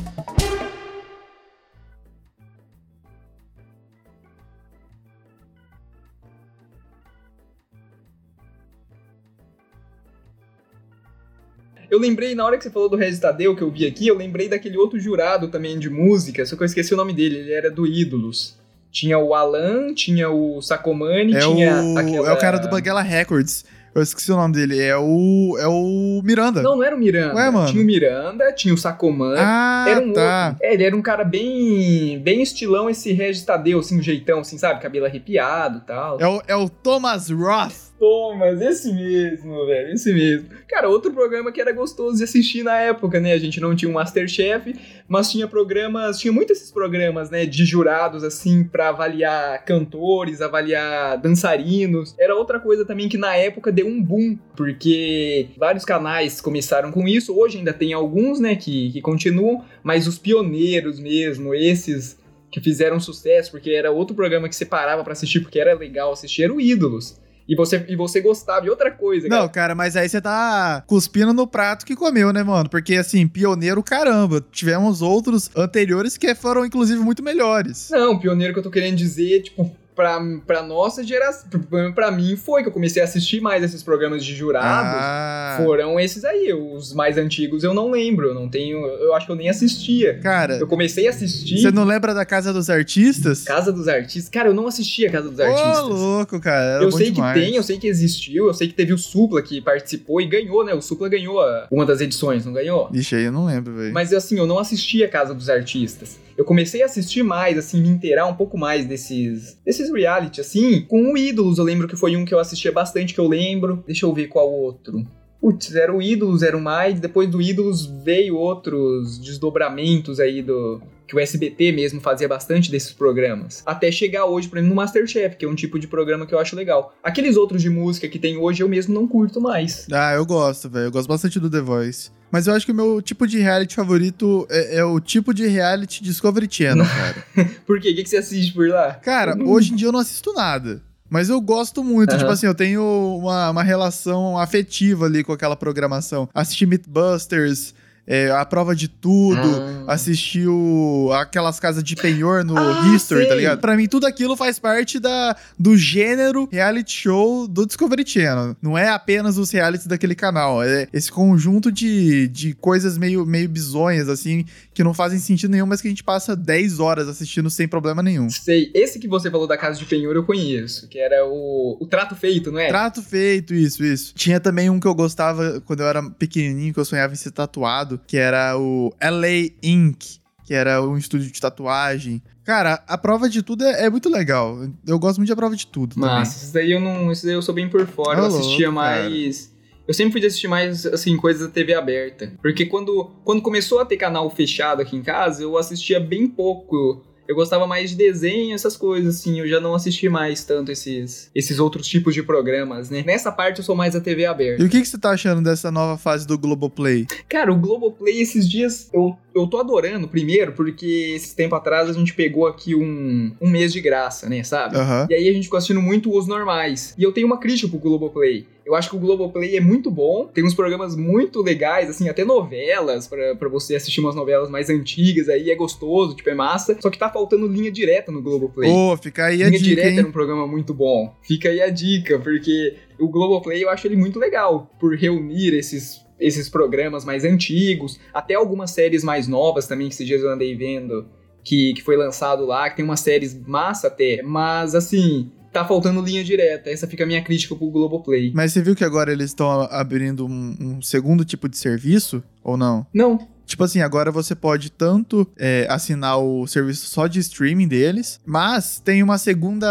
Eu 11.91 11.99
lembrei, 11.99 12.35
na 12.35 12.45
hora 12.45 12.59
que 12.59 12.65
você 12.65 12.71
falou 12.71 12.89
do 12.89 12.97
Regis 12.97 13.19
Tadeu, 13.19 13.57
que 13.57 13.63
eu 13.63 13.71
vi 13.71 13.87
aqui, 13.87 14.07
eu 14.07 14.17
lembrei 14.17 14.49
daquele 14.49 14.77
outro 14.77 15.01
jurado 15.01 15.49
também 15.49 15.79
de 15.79 15.89
música, 15.89 16.45
só 16.45 16.55
que 16.55 16.63
eu 16.63 16.67
esqueci 16.67 16.93
o 16.93 16.97
nome 16.97 17.15
dele, 17.15 17.39
ele 17.39 17.53
era 17.53 17.71
do 17.71 17.87
Ídolos. 17.87 18.57
Tinha 18.91 19.19
o 19.19 19.35
Alan, 19.35 19.95
tinha 19.95 20.31
o 20.31 20.61
Sacomani, 20.61 21.35
é 21.35 21.41
tinha 21.41 21.83
o, 21.83 21.99
aquela... 21.99 22.29
É 22.29 22.33
o 22.33 22.39
cara 22.39 22.59
do 22.59 22.69
Banguela 22.69 23.03
Records. 23.03 23.65
Eu 23.99 24.03
esqueci 24.03 24.31
o 24.33 24.37
nome 24.37 24.55
dele. 24.55 24.81
É 24.81 24.97
o. 24.97 25.57
É 25.59 25.67
o 25.67 26.21
Miranda. 26.25 26.63
Não, 26.63 26.77
não 26.77 26.83
era 26.85 26.95
o 26.95 26.99
Miranda. 26.99 27.35
Ué, 27.35 27.51
mano. 27.51 27.69
Tinha 27.69 27.83
o 27.83 27.87
Miranda, 27.87 28.53
tinha 28.53 28.73
o 28.73 28.79
Sacomani. 28.79 29.39
Ah, 29.39 29.87
era 29.89 30.01
um 30.01 30.13
tá. 30.13 30.49
outro. 30.49 30.67
É, 30.67 30.75
ele 30.75 30.85
era 30.85 30.97
um 30.97 31.03
cara 31.03 31.25
bem. 31.25 32.21
bem 32.21 32.43
estilão, 32.43 32.89
esse 32.89 33.13
Regis 33.13 33.45
Tadeu, 33.45 33.81
assim, 33.81 33.99
um 33.99 34.03
jeitão, 34.03 34.41
assim, 34.41 34.57
sabe? 34.57 34.81
Cabelo 34.81 35.07
arrepiado 35.07 35.79
e 35.79 35.81
tal. 35.83 36.21
É 36.21 36.29
o, 36.29 36.43
é 36.47 36.57
o 36.57 36.69
Thomas 36.69 37.31
Roth. 37.31 37.88
Thomas, 37.99 38.61
esse 38.61 38.93
mesmo, 38.93 39.67
velho, 39.67 39.93
esse 39.93 40.13
mesmo. 40.13 40.49
Cara, 40.69 40.89
outro 40.89 41.13
programa 41.13 41.51
que 41.51 41.61
era 41.61 41.73
gostoso 41.73 42.19
de 42.19 42.25
assistir 42.25 42.63
na 42.63 42.79
época, 42.79 43.19
né? 43.19 43.33
A 43.33 43.39
gente 43.39 43.61
não 43.61 43.75
tinha 43.75 43.91
um 43.91 43.95
Masterchef, 43.95 44.75
mas 45.09 45.31
tinha 45.31 45.49
programas, 45.49 46.19
tinha 46.19 46.33
muitos 46.33 46.59
esses 46.59 46.71
programas, 46.71 47.31
né, 47.31 47.45
de 47.45 47.65
jurados, 47.65 48.23
assim, 48.23 48.63
pra 48.65 48.91
avaliar 48.91 49.65
cantores, 49.65 50.41
avaliar 50.41 51.19
dançarinos. 51.19 52.15
Era 52.19 52.35
outra 52.35 52.61
coisa 52.61 52.85
também 52.85 53.09
que 53.09 53.19
na 53.19 53.35
época 53.35 53.73
deu 53.73 53.87
um 53.87 54.03
boom, 54.03 54.39
porque 54.57 55.49
vários 55.57 55.85
canais 55.85 56.41
começaram 56.41 56.93
com 56.93 57.09
isso. 57.09 57.37
Hoje 57.37 57.59
ainda 57.59 57.73
tem 57.73 57.93
alguns, 57.93 58.39
né, 58.39 58.55
que, 58.55 58.93
que 58.93 59.01
continuam, 59.01 59.65
mas 59.83 60.07
os 60.07 60.19
pioneiros 60.19 61.01
mesmo, 61.01 61.55
esses 61.55 62.19
que 62.51 62.61
fizeram 62.61 62.99
sucesso, 62.99 63.51
porque 63.51 63.71
era 63.71 63.91
outro 63.91 64.15
programa 64.15 64.49
que 64.49 64.57
você 64.57 64.65
parava 64.65 65.05
pra 65.05 65.13
assistir, 65.13 65.41
porque 65.41 65.59
era 65.59 65.75
legal 65.75 66.13
assistir, 66.13 66.45
era 66.45 66.53
o 66.53 66.61
Ídolos. 66.61 67.19
E 67.49 67.57
você, 67.57 67.85
e 67.89 67.97
você 67.97 68.21
gostava 68.21 68.63
de 68.63 68.71
outra 68.71 68.91
coisa, 68.91 69.27
cara. 69.27 69.41
Não, 69.41 69.49
cara, 69.49 69.75
mas 69.75 69.97
aí 69.97 70.07
você 70.07 70.21
tá 70.21 70.85
cuspindo 70.87 71.33
no 71.33 71.47
prato 71.47 71.87
que 71.87 71.97
comeu, 71.97 72.31
né, 72.31 72.43
mano? 72.43 72.69
Porque, 72.69 72.95
assim, 72.97 73.27
pioneiro, 73.27 73.83
caramba. 73.83 74.45
Tivemos 74.53 75.01
outros 75.01 75.51
anteriores 75.57 76.19
que 76.19 76.35
foram, 76.35 76.67
inclusive, 76.67 77.01
muito 77.01 77.23
melhores. 77.23 77.89
Não, 77.91 78.19
pioneiro 78.19 78.53
que 78.53 78.59
eu 78.59 78.63
tô 78.65 78.71
querendo 78.71 78.97
dizer, 78.97 79.43
tipo, 79.43 79.75
pra, 79.99 80.21
pra 80.47 80.63
nossa 80.63 81.03
geração, 81.03 81.51
pra, 81.93 82.09
mim 82.13 82.37
foi 82.37 82.63
que 82.63 82.69
eu 82.69 82.73
comecei 82.73 83.03
a 83.03 83.05
assistir 83.05 83.41
mais 83.41 83.65
esses 83.65 83.83
programas 83.83 84.25
de 84.25 84.33
jurados. 84.33 84.93
Ah, 84.97 85.57
Foram 85.61 85.99
esses 85.99 86.25
aí, 86.25 86.53
os 86.55 86.95
mais 86.95 87.19
antigos 87.19 87.65
eu 87.65 87.75
não 87.75 87.91
lembro, 87.91 88.29
eu 88.29 88.35
não 88.35 88.49
tenho, 88.49 88.79
eu 88.87 89.13
acho 89.13 89.27
que 89.27 89.33
eu 89.33 89.37
nem 89.37 89.49
assistia. 89.49 90.21
cara, 90.21 90.59
Eu 90.59 90.69
comecei 90.69 91.09
a 91.09 91.11
assistir 91.11 91.59
você 91.59 91.73
não 91.73 91.83
lembra 91.83 92.15
da 92.15 92.25
Casa 92.25 92.53
dos 92.53 92.71
Artistas? 92.71 93.43
Casa 93.43 93.73
dos 93.73 93.89
Artistas. 93.89 94.29
Cara, 94.29 94.49
eu 94.49 94.55
não 94.55 94.69
assistia 94.69 95.11
Casa 95.11 95.29
dos 95.29 95.41
Ô, 95.41 95.43
Artistas. 95.43 95.89
louco, 95.89 96.39
cara. 96.41 96.81
Eu 96.81 96.93
sei 96.93 97.11
demais. 97.11 97.37
que 97.37 97.45
tem, 97.45 97.57
eu 97.57 97.63
sei 97.65 97.77
que 97.79 97.89
existiu, 97.89 98.47
eu 98.47 98.55
sei 98.55 98.69
que 98.69 98.75
teve 98.75 98.93
o 98.93 98.99
Supla 98.99 99.43
que 99.43 99.61
participou 99.61 100.21
e 100.21 100.27
ganhou, 100.27 100.65
né? 100.65 100.75
O 100.75 100.81
Supla 100.81 101.09
ganhou 101.09 101.41
a- 101.41 101.67
uma 101.73 101.85
das 101.85 102.01
edições, 102.01 102.47
não 102.47 102.53
ganhou? 102.53 102.89
Ixi, 102.93 103.17
aí 103.17 103.25
eu 103.25 103.33
não 103.33 103.47
lembro, 103.47 103.75
velho. 103.75 103.93
Mas 103.93 104.13
assim, 104.13 104.39
eu 104.39 104.47
não 104.47 104.61
assistia 104.61 105.09
Casa 105.09 105.35
dos 105.35 105.51
Artistas. 105.51 106.19
Eu 106.39 106.45
comecei 106.45 106.83
a 106.83 106.87
assistir 106.87 107.25
mais, 107.25 107.59
assim, 107.59 107.83
me 107.83 107.89
inteirar 107.89 108.27
um 108.27 108.37
pouco 108.37 108.57
mais 108.57 108.87
desses, 108.87 109.59
desses 109.67 109.91
reality, 109.93 110.41
assim, 110.41 110.83
com 110.83 111.13
o 111.13 111.19
Ídolos. 111.19 111.59
Eu 111.59 111.65
lembro 111.65 111.89
que 111.89 111.97
foi 111.97 112.17
um 112.17 112.25
que 112.25 112.33
eu 112.33 112.39
assistia 112.39 112.71
bastante, 112.71 113.13
que 113.13 113.19
eu 113.19 113.27
lembro. 113.27 113.83
Deixa 113.85 114.07
eu 114.07 114.15
ver 114.15 114.29
qual 114.29 114.49
outro. 114.49 115.05
Putz, 115.41 115.75
era 115.75 115.95
o 115.95 116.03
Ídolos, 116.03 116.43
era 116.43 116.57
o 116.57 116.61
mais. 116.61 117.01
Depois 117.01 117.29
do 117.29 117.41
Ídolos 117.41 117.87
veio 118.05 118.37
outros 118.37 119.19
desdobramentos 119.19 120.21
aí 120.21 120.43
do. 120.43 120.81
Que 121.07 121.17
o 121.17 121.21
SBT 121.21 121.73
mesmo 121.73 122.03
fazia 122.03 122.29
bastante 122.29 122.71
desses 122.71 122.93
programas. 122.93 123.63
Até 123.65 123.91
chegar 123.91 124.27
hoje, 124.27 124.47
por 124.47 124.59
exemplo, 124.59 124.75
no 124.75 124.77
Masterchef, 124.77 125.37
que 125.37 125.47
é 125.47 125.49
um 125.49 125.55
tipo 125.55 125.79
de 125.79 125.87
programa 125.87 126.27
que 126.27 126.35
eu 126.35 126.39
acho 126.39 126.55
legal. 126.55 126.93
Aqueles 127.03 127.35
outros 127.37 127.63
de 127.63 127.71
música 127.71 128.07
que 128.09 128.19
tem 128.19 128.37
hoje 128.37 128.63
eu 128.63 128.69
mesmo 128.69 128.93
não 128.93 129.09
curto 129.09 129.41
mais. 129.41 129.87
Ah, 129.91 130.13
eu 130.13 130.27
gosto, 130.27 130.69
velho. 130.69 130.87
Eu 130.87 130.91
gosto 130.91 131.09
bastante 131.09 131.41
do 131.41 131.49
The 131.49 131.63
Voice. 131.63 132.11
Mas 132.31 132.47
eu 132.47 132.53
acho 132.53 132.67
que 132.67 132.73
o 132.73 132.75
meu 132.75 133.01
tipo 133.01 133.27
de 133.27 133.39
reality 133.39 133.75
favorito 133.75 134.47
é, 134.51 134.81
é 134.81 134.85
o 134.85 135.01
tipo 135.01 135.33
de 135.33 135.47
reality 135.47 136.03
Discovery 136.03 136.47
Channel, 136.51 136.85
cara. 137.35 137.51
Por 137.67 137.81
quê? 137.81 137.91
O 137.91 137.95
que, 137.95 138.03
que 138.03 138.11
você 138.11 138.19
assiste 138.19 138.53
por 138.53 138.69
lá? 138.69 138.93
Cara, 138.95 139.35
hoje 139.43 139.73
em 139.73 139.77
dia 139.77 139.89
eu 139.89 139.93
não 139.93 140.01
assisto 140.01 140.35
nada. 140.35 140.83
Mas 141.11 141.29
eu 141.29 141.41
gosto 141.41 141.83
muito, 141.83 142.11
Aham. 142.11 142.19
tipo 142.19 142.31
assim, 142.31 142.47
eu 142.47 142.55
tenho 142.55 142.83
uma, 143.19 143.51
uma 143.51 143.63
relação 143.63 144.39
afetiva 144.39 145.07
ali 145.07 145.25
com 145.25 145.33
aquela 145.33 145.57
programação. 145.57 146.29
Assisti 146.35 146.67
Mythbusters, 146.67 147.75
é, 148.11 148.31
a 148.31 148.45
prova 148.45 148.75
de 148.75 148.89
tudo, 148.89 149.39
Ah. 149.87 149.93
assisti 149.93 150.47
o- 150.47 151.11
aquelas 151.13 151.61
casas 151.61 151.85
de 151.85 151.95
penhor 151.95 152.43
no 152.43 152.57
Ah, 152.57 152.93
History, 152.95 153.23
tá 153.25 153.29
sei. 153.29 153.37
ligado? 153.37 153.61
Pra 153.61 153.77
mim, 153.77 153.87
tudo 153.87 154.07
aquilo 154.07 154.35
faz 154.35 154.59
parte 154.59 154.99
da, 154.99 155.37
do 155.59 155.77
gênero 155.77 156.49
reality 156.51 156.91
show 156.93 157.47
do 157.47 157.67
Discovery 157.67 158.05
Channel. 158.07 158.57
Não 158.63 158.77
é 158.79 158.89
apenas 158.89 159.37
os 159.37 159.51
realities 159.51 159.87
daquele 159.87 160.15
canal, 160.15 160.63
é 160.63 160.89
esse 160.93 161.13
conjunto 161.13 161.71
de, 161.71 162.29
de 162.29 162.55
coisas 162.55 162.97
meio, 162.97 163.27
meio 163.27 163.49
bizonhas, 163.49 164.09
assim, 164.09 164.45
que 164.73 164.83
não 164.83 164.95
fazem 164.95 165.19
sentido 165.19 165.51
nenhum, 165.51 165.67
mas 165.67 165.81
que 165.83 165.89
a 165.89 165.91
gente 165.91 166.03
passa 166.05 166.35
10 166.35 166.81
horas 166.81 167.09
assistindo 167.09 167.51
sem 167.51 167.69
problema 167.69 168.03
nenhum. 168.03 168.31
Sei, 168.31 168.71
esse 168.75 168.99
que 168.99 169.07
você 169.07 169.31
falou 169.31 169.47
da 169.47 169.57
Casa 169.59 169.79
de 169.79 169.85
Penhor 169.85 170.15
eu 170.17 170.25
conheço, 170.25 170.89
que 170.89 170.99
era 170.99 171.27
o, 171.27 171.77
o 171.79 171.87
Trato 171.87 172.17
Feito, 172.17 172.51
não 172.51 172.59
é? 172.59 172.69
Trato 172.69 173.03
feito, 173.03 173.53
isso, 173.53 173.85
isso. 173.85 174.15
Tinha 174.15 174.41
também 174.41 174.71
um 174.71 174.81
que 174.81 174.87
eu 174.87 174.95
gostava 174.95 175.61
quando 175.67 175.81
eu 175.81 175.87
era 175.87 176.03
pequenininho, 176.11 176.73
que 176.73 176.81
eu 176.81 176.85
sonhava 176.85 177.13
em 177.13 177.17
ser 177.17 177.31
tatuado, 177.33 177.98
que 178.07 178.17
era 178.17 178.57
o 178.59 178.93
LA 179.03 179.51
Ink, 179.63 180.21
que 180.45 180.55
era 180.55 180.83
um 180.83 180.97
estúdio 180.97 181.31
de 181.31 181.41
tatuagem. 181.41 182.23
Cara, 182.45 182.83
a 182.87 182.97
prova 182.97 183.29
de 183.29 183.43
tudo 183.43 183.65
é, 183.65 183.85
é 183.85 183.91
muito 183.91 184.09
legal. 184.09 184.57
Eu 184.87 184.99
gosto 184.99 185.19
muito 185.19 185.27
de 185.27 185.33
a 185.33 185.37
prova 185.37 185.55
de 185.55 185.67
tudo 185.67 185.97
Mas 185.99 186.45
isso 186.45 186.55
daí 186.55 186.73
eu 186.73 186.81
não. 186.81 187.13
Isso 187.13 187.27
daí 187.27 187.35
eu 187.35 187.43
sou 187.43 187.55
bem 187.55 187.69
por 187.69 187.87
fora. 187.87 188.23
Ô, 188.23 188.23
eu 188.23 188.27
assistia 188.27 188.71
mais. 188.71 189.53
Eu 189.87 189.95
sempre 189.95 190.13
fui 190.13 190.21
de 190.21 190.27
assistir 190.27 190.49
mais, 190.49 190.85
assim, 190.85 191.17
coisas 191.17 191.47
da 191.47 191.53
TV 191.53 191.73
aberta. 191.75 192.33
Porque 192.43 192.67
quando, 192.67 193.11
quando 193.25 193.41
começou 193.41 193.81
a 193.81 193.87
ter 193.87 193.97
canal 193.97 194.29
fechado 194.29 194.83
aqui 194.83 194.95
em 194.95 195.03
casa, 195.03 195.43
eu 195.43 195.57
assistia 195.57 195.99
bem 195.99 196.27
pouco. 196.27 197.03
Eu 197.29 197.35
gostava 197.35 197.67
mais 197.67 197.91
de 197.91 197.97
desenho, 197.97 198.55
essas 198.55 198.75
coisas, 198.75 199.17
assim. 199.17 199.39
Eu 199.39 199.47
já 199.47 199.61
não 199.61 199.75
assisti 199.75 200.09
mais 200.09 200.45
tanto 200.45 200.73
esses, 200.73 201.31
esses 201.35 201.59
outros 201.59 201.87
tipos 201.87 202.15
de 202.15 202.23
programas, 202.23 202.89
né? 202.89 203.05
Nessa 203.07 203.31
parte 203.31 203.59
eu 203.59 203.65
sou 203.65 203.77
mais 203.77 203.95
a 203.95 204.01
TV 204.01 204.25
aberta. 204.25 204.63
E 204.63 204.67
o 204.67 204.69
que, 204.71 204.81
que 204.81 204.89
você 204.89 204.97
tá 204.97 205.11
achando 205.11 205.43
dessa 205.43 205.71
nova 205.71 205.99
fase 205.99 206.27
do 206.27 206.39
Globoplay? 206.39 207.07
Cara, 207.29 207.53
o 207.53 207.57
Globoplay 207.57 208.23
esses 208.23 208.49
dias 208.49 208.89
eu, 208.95 209.15
eu 209.39 209.47
tô 209.47 209.59
adorando, 209.59 210.09
primeiro, 210.09 210.53
porque 210.53 211.13
esse 211.15 211.35
tempo 211.35 211.55
atrás 211.55 211.89
a 211.89 211.93
gente 211.93 212.15
pegou 212.15 212.47
aqui 212.47 212.75
um, 212.75 213.33
um 213.41 213.51
mês 213.51 213.73
de 213.73 213.81
graça, 213.81 214.29
né, 214.29 214.43
sabe? 214.43 214.77
Aham. 214.77 215.07
E 215.11 215.15
aí 215.15 215.29
a 215.29 215.33
gente 215.33 215.45
ficou 215.45 215.57
assistindo 215.57 215.81
muito 215.81 216.17
os 216.17 216.27
normais. 216.27 216.95
E 216.99 217.03
eu 217.03 217.13
tenho 217.13 217.27
uma 217.27 217.39
crítica 217.39 217.69
pro 217.69 217.79
Globoplay. 217.79 218.47
Eu 218.67 218.75
acho 218.75 218.91
que 218.91 218.97
o 218.97 218.99
Globoplay 218.99 219.57
é 219.57 219.61
muito 219.61 219.91
bom, 219.91 220.27
tem 220.27 220.45
uns 220.45 220.55
programas 220.55 220.95
muito 220.95 221.41
legais, 221.41 221.89
assim, 221.89 222.09
até 222.09 222.23
novelas, 222.23 223.07
pra 223.07 223.35
pra 223.35 223.49
você 223.49 223.75
assistir 223.75 224.01
umas 224.01 224.15
novelas 224.15 224.51
mais 224.51 224.69
antigas 224.69 225.29
aí, 225.29 225.51
é 225.51 225.55
gostoso, 225.55 226.15
tipo, 226.15 226.29
é 226.29 226.35
massa. 226.35 226.77
Só 226.81 226.91
que 226.91 226.99
tá 226.99 227.09
faltando 227.09 227.47
linha 227.47 227.71
direta 227.71 228.13
no 228.13 228.21
Globoplay. 228.21 228.71
Ô, 228.71 228.97
fica 228.97 229.27
aí 229.27 229.43
a 229.43 229.47
Linha 229.47 229.59
dica, 229.59 229.65
Direta 229.71 229.89
hein? 229.89 229.99
era 230.01 230.09
um 230.09 230.13
programa 230.13 230.47
muito 230.47 230.75
bom. 230.75 231.15
Fica 231.23 231.49
aí 231.49 231.63
a 231.63 231.71
dica, 231.71 232.19
porque 232.19 232.75
o 232.99 233.09
Globoplay 233.09 233.65
eu 233.65 233.71
acho 233.71 233.87
ele 233.87 233.97
muito 233.97 234.19
legal 234.19 234.71
por 234.79 234.95
reunir 234.95 235.55
esses, 235.55 236.05
esses 236.19 236.49
programas 236.49 237.05
mais 237.05 237.25
antigos, 237.25 237.99
até 238.13 238.35
algumas 238.35 238.71
séries 238.71 239.05
mais 239.05 239.29
novas 239.29 239.67
também 239.67 239.89
que 239.89 239.95
esses 239.95 240.07
dias 240.07 240.23
eu 240.23 240.31
andei 240.31 240.55
vendo 240.57 241.07
que, 241.45 241.73
que 241.75 241.83
foi 241.83 241.97
lançado 241.97 242.45
lá, 242.45 242.69
que 242.69 242.77
tem 242.77 242.85
umas 242.85 243.01
séries 243.01 243.39
massa 243.47 243.87
até, 243.87 244.23
mas 244.23 244.75
assim, 244.75 245.31
tá 245.53 245.65
faltando 245.65 246.03
linha 246.03 246.23
direta. 246.23 246.71
Essa 246.71 246.87
fica 246.87 247.05
a 247.05 247.07
minha 247.07 247.23
crítica 247.23 247.55
pro 247.55 247.71
Globoplay. 247.71 248.33
Mas 248.35 248.53
você 248.53 248.63
viu 248.63 248.77
que 248.77 248.85
agora 248.85 249.13
eles 249.13 249.31
estão 249.31 249.63
abrindo 249.71 250.27
um, 250.27 250.57
um 250.61 250.83
segundo 250.83 251.25
tipo 251.25 251.49
de 251.49 251.57
serviço? 251.57 252.23
Ou 252.43 252.57
não? 252.57 252.87
Não, 252.93 253.19
Tipo 253.49 253.65
assim, 253.65 253.81
agora 253.81 254.13
você 254.13 254.35
pode 254.35 254.71
tanto 254.71 255.27
é, 255.39 255.67
assinar 255.71 256.19
o 256.19 256.47
serviço 256.47 256.87
só 256.91 257.07
de 257.07 257.19
streaming 257.19 257.67
deles, 257.67 258.21
mas 258.27 258.79
tem 258.79 259.03
uma 259.03 259.17
segunda, 259.17 259.67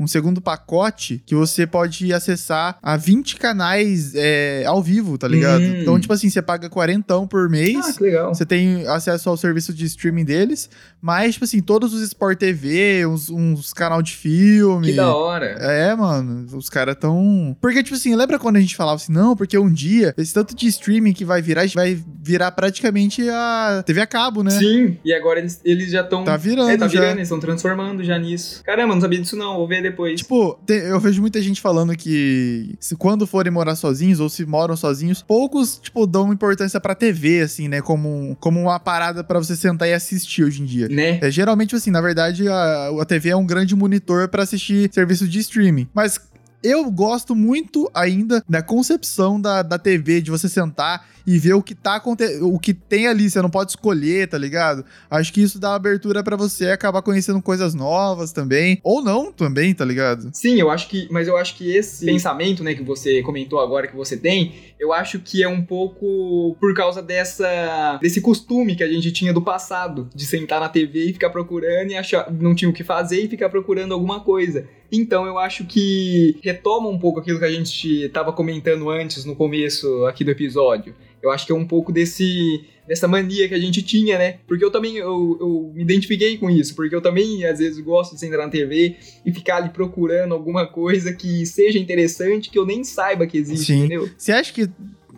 um 0.00 0.06
segundo 0.06 0.40
pacote 0.40 1.22
que 1.26 1.34
você 1.34 1.66
pode 1.66 2.14
acessar 2.14 2.78
a 2.82 2.96
20 2.96 3.36
canais 3.36 4.14
é, 4.14 4.64
ao 4.66 4.82
vivo, 4.82 5.18
tá 5.18 5.28
ligado? 5.28 5.62
Hum. 5.62 5.82
Então, 5.82 6.00
tipo 6.00 6.14
assim, 6.14 6.30
você 6.30 6.40
paga 6.40 6.70
40 6.70 7.26
por 7.26 7.44
ah, 7.46 7.48
mês. 7.50 7.98
que 7.98 8.02
legal. 8.02 8.34
Você 8.34 8.46
tem 8.46 8.86
acesso 8.86 9.28
ao 9.28 9.36
serviço 9.36 9.74
de 9.74 9.84
streaming 9.84 10.24
deles, 10.24 10.70
mas, 11.00 11.34
tipo 11.34 11.44
assim, 11.44 11.60
todos 11.60 11.92
os 11.92 12.00
Sport 12.00 12.38
TV, 12.38 13.06
uns, 13.06 13.28
uns 13.28 13.74
canal 13.74 14.00
de 14.00 14.16
filme. 14.16 14.88
Que 14.88 14.96
da 14.96 15.14
hora. 15.14 15.46
É, 15.60 15.94
mano, 15.94 16.46
os 16.56 16.70
caras 16.70 16.96
tão. 16.98 17.54
Porque, 17.60 17.82
tipo 17.82 17.96
assim, 17.96 18.16
lembra 18.16 18.38
quando 18.38 18.56
a 18.56 18.60
gente 18.60 18.74
falava 18.74 18.96
assim, 18.96 19.12
não, 19.12 19.36
porque 19.36 19.58
um 19.58 19.70
dia, 19.70 20.14
esse 20.16 20.32
tanto 20.32 20.56
de 20.56 20.66
streaming 20.66 21.12
que 21.12 21.24
vai 21.24 21.42
virar, 21.42 21.66
vai 21.74 22.02
virar 22.22 22.50
praticamente 22.52 22.93
a 23.30 23.82
TV 23.84 24.00
a 24.00 24.06
cabo, 24.06 24.42
né? 24.42 24.50
Sim, 24.50 24.96
e 25.04 25.12
agora 25.12 25.38
eles, 25.40 25.60
eles 25.64 25.90
já 25.90 26.02
estão. 26.02 26.24
Tá 26.24 26.36
virando, 26.36 26.70
É, 26.70 26.76
tá 26.76 26.86
já. 26.88 27.00
virando, 27.00 27.16
eles 27.18 27.28
estão 27.28 27.40
transformando 27.40 28.02
já 28.04 28.18
nisso. 28.18 28.62
Caramba, 28.64 28.94
não 28.94 29.00
sabia 29.00 29.20
disso 29.20 29.36
não, 29.36 29.56
vou 29.56 29.66
ver 29.68 29.82
depois. 29.82 30.20
Tipo, 30.20 30.58
te- 30.66 30.72
eu 30.74 31.00
vejo 31.00 31.20
muita 31.20 31.40
gente 31.42 31.60
falando 31.60 31.96
que 31.96 32.74
se 32.80 32.96
quando 32.96 33.26
forem 33.26 33.52
morar 33.52 33.76
sozinhos 33.76 34.20
ou 34.20 34.28
se 34.28 34.44
moram 34.46 34.76
sozinhos, 34.76 35.22
poucos, 35.22 35.78
tipo, 35.82 36.06
dão 36.06 36.32
importância 36.32 36.80
pra 36.80 36.94
TV, 36.94 37.40
assim, 37.42 37.68
né? 37.68 37.80
Como, 37.80 38.36
como 38.40 38.60
uma 38.60 38.78
parada 38.80 39.22
pra 39.24 39.38
você 39.38 39.56
sentar 39.56 39.88
e 39.88 39.92
assistir 39.92 40.44
hoje 40.44 40.62
em 40.62 40.64
dia. 40.64 40.88
né? 40.88 41.18
É, 41.22 41.30
geralmente, 41.30 41.74
assim, 41.74 41.90
na 41.90 42.00
verdade, 42.00 42.48
a, 42.48 42.90
a 43.00 43.04
TV 43.04 43.30
é 43.30 43.36
um 43.36 43.46
grande 43.46 43.74
monitor 43.74 44.28
pra 44.28 44.42
assistir 44.42 44.90
serviços 44.92 45.28
de 45.28 45.38
streaming. 45.40 45.88
Mas 45.94 46.18
eu 46.62 46.90
gosto 46.90 47.34
muito 47.34 47.90
ainda 47.94 48.42
da 48.48 48.62
concepção 48.62 49.40
da, 49.40 49.62
da 49.62 49.78
TV, 49.78 50.20
de 50.22 50.30
você 50.30 50.48
sentar 50.48 51.06
e 51.26 51.38
ver 51.38 51.54
o 51.54 51.62
que 51.62 51.74
tá 51.74 52.02
o 52.42 52.58
que 52.58 52.74
tem 52.74 53.06
ali, 53.06 53.30
você 53.30 53.40
não 53.40 53.50
pode 53.50 53.70
escolher, 53.70 54.28
tá 54.28 54.36
ligado? 54.36 54.84
Acho 55.10 55.32
que 55.32 55.42
isso 55.42 55.58
dá 55.58 55.74
abertura 55.74 56.22
pra 56.22 56.36
você 56.36 56.70
acabar 56.70 57.02
conhecendo 57.02 57.40
coisas 57.40 57.74
novas 57.74 58.32
também, 58.32 58.78
ou 58.82 59.02
não 59.02 59.32
também, 59.32 59.74
tá 59.74 59.84
ligado? 59.84 60.30
Sim, 60.32 60.60
eu 60.60 60.70
acho 60.70 60.88
que. 60.88 61.08
Mas 61.10 61.28
eu 61.28 61.36
acho 61.36 61.56
que 61.56 61.74
esse 61.74 62.04
pensamento, 62.04 62.62
né, 62.62 62.74
que 62.74 62.82
você 62.82 63.22
comentou 63.22 63.60
agora 63.60 63.86
que 63.86 63.96
você 63.96 64.16
tem, 64.16 64.54
eu 64.78 64.92
acho 64.92 65.18
que 65.18 65.42
é 65.42 65.48
um 65.48 65.62
pouco 65.62 66.56
por 66.60 66.74
causa 66.74 67.02
dessa. 67.02 67.98
desse 68.00 68.20
costume 68.20 68.76
que 68.76 68.82
a 68.82 68.88
gente 68.88 69.10
tinha 69.12 69.32
do 69.32 69.42
passado, 69.42 70.08
de 70.14 70.26
sentar 70.26 70.60
na 70.60 70.68
TV 70.68 71.10
e 71.10 71.12
ficar 71.12 71.30
procurando 71.30 71.90
e 71.90 71.96
achar. 71.96 72.30
não 72.30 72.54
tinha 72.54 72.68
o 72.68 72.72
que 72.72 72.84
fazer 72.84 73.20
e 73.20 73.28
ficar 73.28 73.48
procurando 73.48 73.94
alguma 73.94 74.20
coisa. 74.20 74.68
Então 74.92 75.26
eu 75.26 75.38
acho 75.38 75.64
que 75.64 76.38
retoma 76.42 76.88
um 76.88 76.98
pouco 76.98 77.20
aquilo 77.20 77.38
que 77.38 77.44
a 77.44 77.50
gente 77.50 78.08
tava 78.10 78.32
comentando 78.32 78.88
antes 78.90 79.24
no 79.24 79.34
começo 79.34 80.04
aqui 80.06 80.22
do 80.22 80.30
episódio. 80.30 80.94
Eu 81.24 81.30
acho 81.30 81.46
que 81.46 81.52
é 81.52 81.54
um 81.54 81.66
pouco 81.66 81.90
desse 81.90 82.64
dessa 82.86 83.08
mania 83.08 83.48
que 83.48 83.54
a 83.54 83.58
gente 83.58 83.82
tinha, 83.82 84.18
né? 84.18 84.36
Porque 84.46 84.62
eu 84.62 84.70
também 84.70 84.96
eu, 84.96 85.38
eu 85.40 85.72
me 85.74 85.82
identifiquei 85.82 86.36
com 86.36 86.50
isso, 86.50 86.74
porque 86.74 86.94
eu 86.94 87.00
também 87.00 87.42
às 87.46 87.58
vezes 87.58 87.80
gosto 87.80 88.12
de 88.12 88.20
sentar 88.20 88.38
na 88.38 88.48
TV 88.50 88.96
e 89.24 89.32
ficar 89.32 89.56
ali 89.56 89.70
procurando 89.70 90.34
alguma 90.34 90.66
coisa 90.66 91.14
que 91.14 91.46
seja 91.46 91.78
interessante 91.78 92.50
que 92.50 92.58
eu 92.58 92.66
nem 92.66 92.84
saiba 92.84 93.26
que 93.26 93.38
existe, 93.38 93.72
Sim. 93.72 93.78
entendeu? 93.78 94.10
Você 94.18 94.32
acha 94.32 94.52
que 94.52 94.68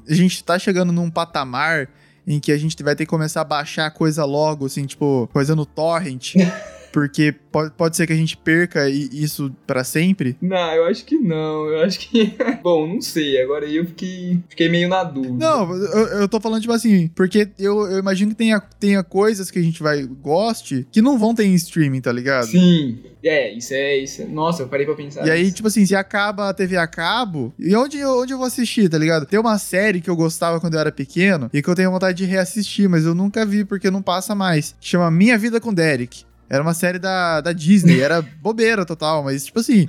a 0.08 0.14
gente 0.14 0.44
tá 0.44 0.56
chegando 0.60 0.92
num 0.92 1.10
patamar 1.10 1.90
em 2.24 2.38
que 2.38 2.52
a 2.52 2.58
gente 2.58 2.80
vai 2.84 2.94
ter 2.94 3.04
que 3.04 3.10
começar 3.10 3.40
a 3.40 3.44
baixar 3.44 3.90
coisa 3.90 4.24
logo, 4.24 4.66
assim, 4.66 4.86
tipo, 4.86 5.28
coisa 5.32 5.56
no 5.56 5.66
torrent? 5.66 6.34
Porque 6.96 7.30
pode, 7.52 7.72
pode 7.72 7.94
ser 7.94 8.06
que 8.06 8.14
a 8.14 8.16
gente 8.16 8.38
perca 8.38 8.88
isso 8.88 9.54
pra 9.66 9.84
sempre? 9.84 10.34
Não, 10.40 10.72
eu 10.72 10.86
acho 10.86 11.04
que 11.04 11.18
não. 11.18 11.66
Eu 11.66 11.82
acho 11.84 11.98
que. 12.00 12.32
Bom, 12.64 12.86
não 12.86 13.02
sei. 13.02 13.38
Agora 13.42 13.66
aí 13.66 13.76
eu 13.76 13.84
fiquei, 13.84 14.42
fiquei 14.48 14.70
meio 14.70 14.88
na 14.88 15.04
dúvida. 15.04 15.34
Não, 15.34 15.74
eu, 15.74 16.06
eu 16.20 16.26
tô 16.28 16.40
falando, 16.40 16.62
tipo 16.62 16.72
assim, 16.72 17.08
porque 17.08 17.50
eu, 17.58 17.86
eu 17.90 17.98
imagino 17.98 18.30
que 18.30 18.36
tenha, 18.38 18.58
tenha 18.80 19.04
coisas 19.04 19.50
que 19.50 19.58
a 19.58 19.62
gente 19.62 19.82
vai 19.82 20.04
goste 20.06 20.86
que 20.90 21.02
não 21.02 21.18
vão 21.18 21.34
ter 21.34 21.44
em 21.44 21.54
streaming, 21.56 22.00
tá 22.00 22.10
ligado? 22.10 22.46
Sim. 22.46 22.98
É, 23.22 23.52
isso 23.52 23.74
é 23.74 23.98
isso. 23.98 24.22
é- 24.22 24.24
Nossa, 24.26 24.62
eu 24.62 24.68
parei 24.68 24.86
pra 24.86 24.94
pensar. 24.94 25.26
E 25.26 25.30
aí, 25.30 25.42
nisso. 25.42 25.56
tipo 25.56 25.68
assim, 25.68 25.84
se 25.84 25.94
acaba 25.94 26.48
a 26.48 26.54
TV 26.54 26.78
a 26.78 26.86
cabo, 26.86 27.52
e 27.58 27.76
onde, 27.76 27.98
eu- 27.98 28.22
onde 28.22 28.32
eu 28.32 28.38
vou 28.38 28.46
assistir, 28.46 28.88
tá 28.88 28.96
ligado? 28.96 29.26
Tem 29.26 29.38
uma 29.38 29.58
série 29.58 30.00
que 30.00 30.08
eu 30.08 30.16
gostava 30.16 30.58
quando 30.60 30.72
eu 30.74 30.80
era 30.80 30.90
pequeno 30.90 31.50
e 31.52 31.60
que 31.60 31.68
eu 31.68 31.74
tenho 31.74 31.90
vontade 31.90 32.16
de 32.16 32.24
reassistir, 32.24 32.88
mas 32.88 33.04
eu 33.04 33.14
nunca 33.14 33.44
vi 33.44 33.66
porque 33.66 33.90
não 33.90 34.00
passa 34.00 34.34
mais. 34.34 34.74
Chama 34.80 35.10
Minha 35.10 35.36
Vida 35.36 35.60
com 35.60 35.74
Derek. 35.74 36.24
Era 36.48 36.62
uma 36.62 36.74
série 36.74 36.98
da, 36.98 37.40
da 37.40 37.52
Disney, 37.52 38.00
era 38.00 38.22
bobeira 38.40 38.84
total, 38.86 39.24
mas 39.24 39.44
tipo 39.46 39.58
assim, 39.58 39.86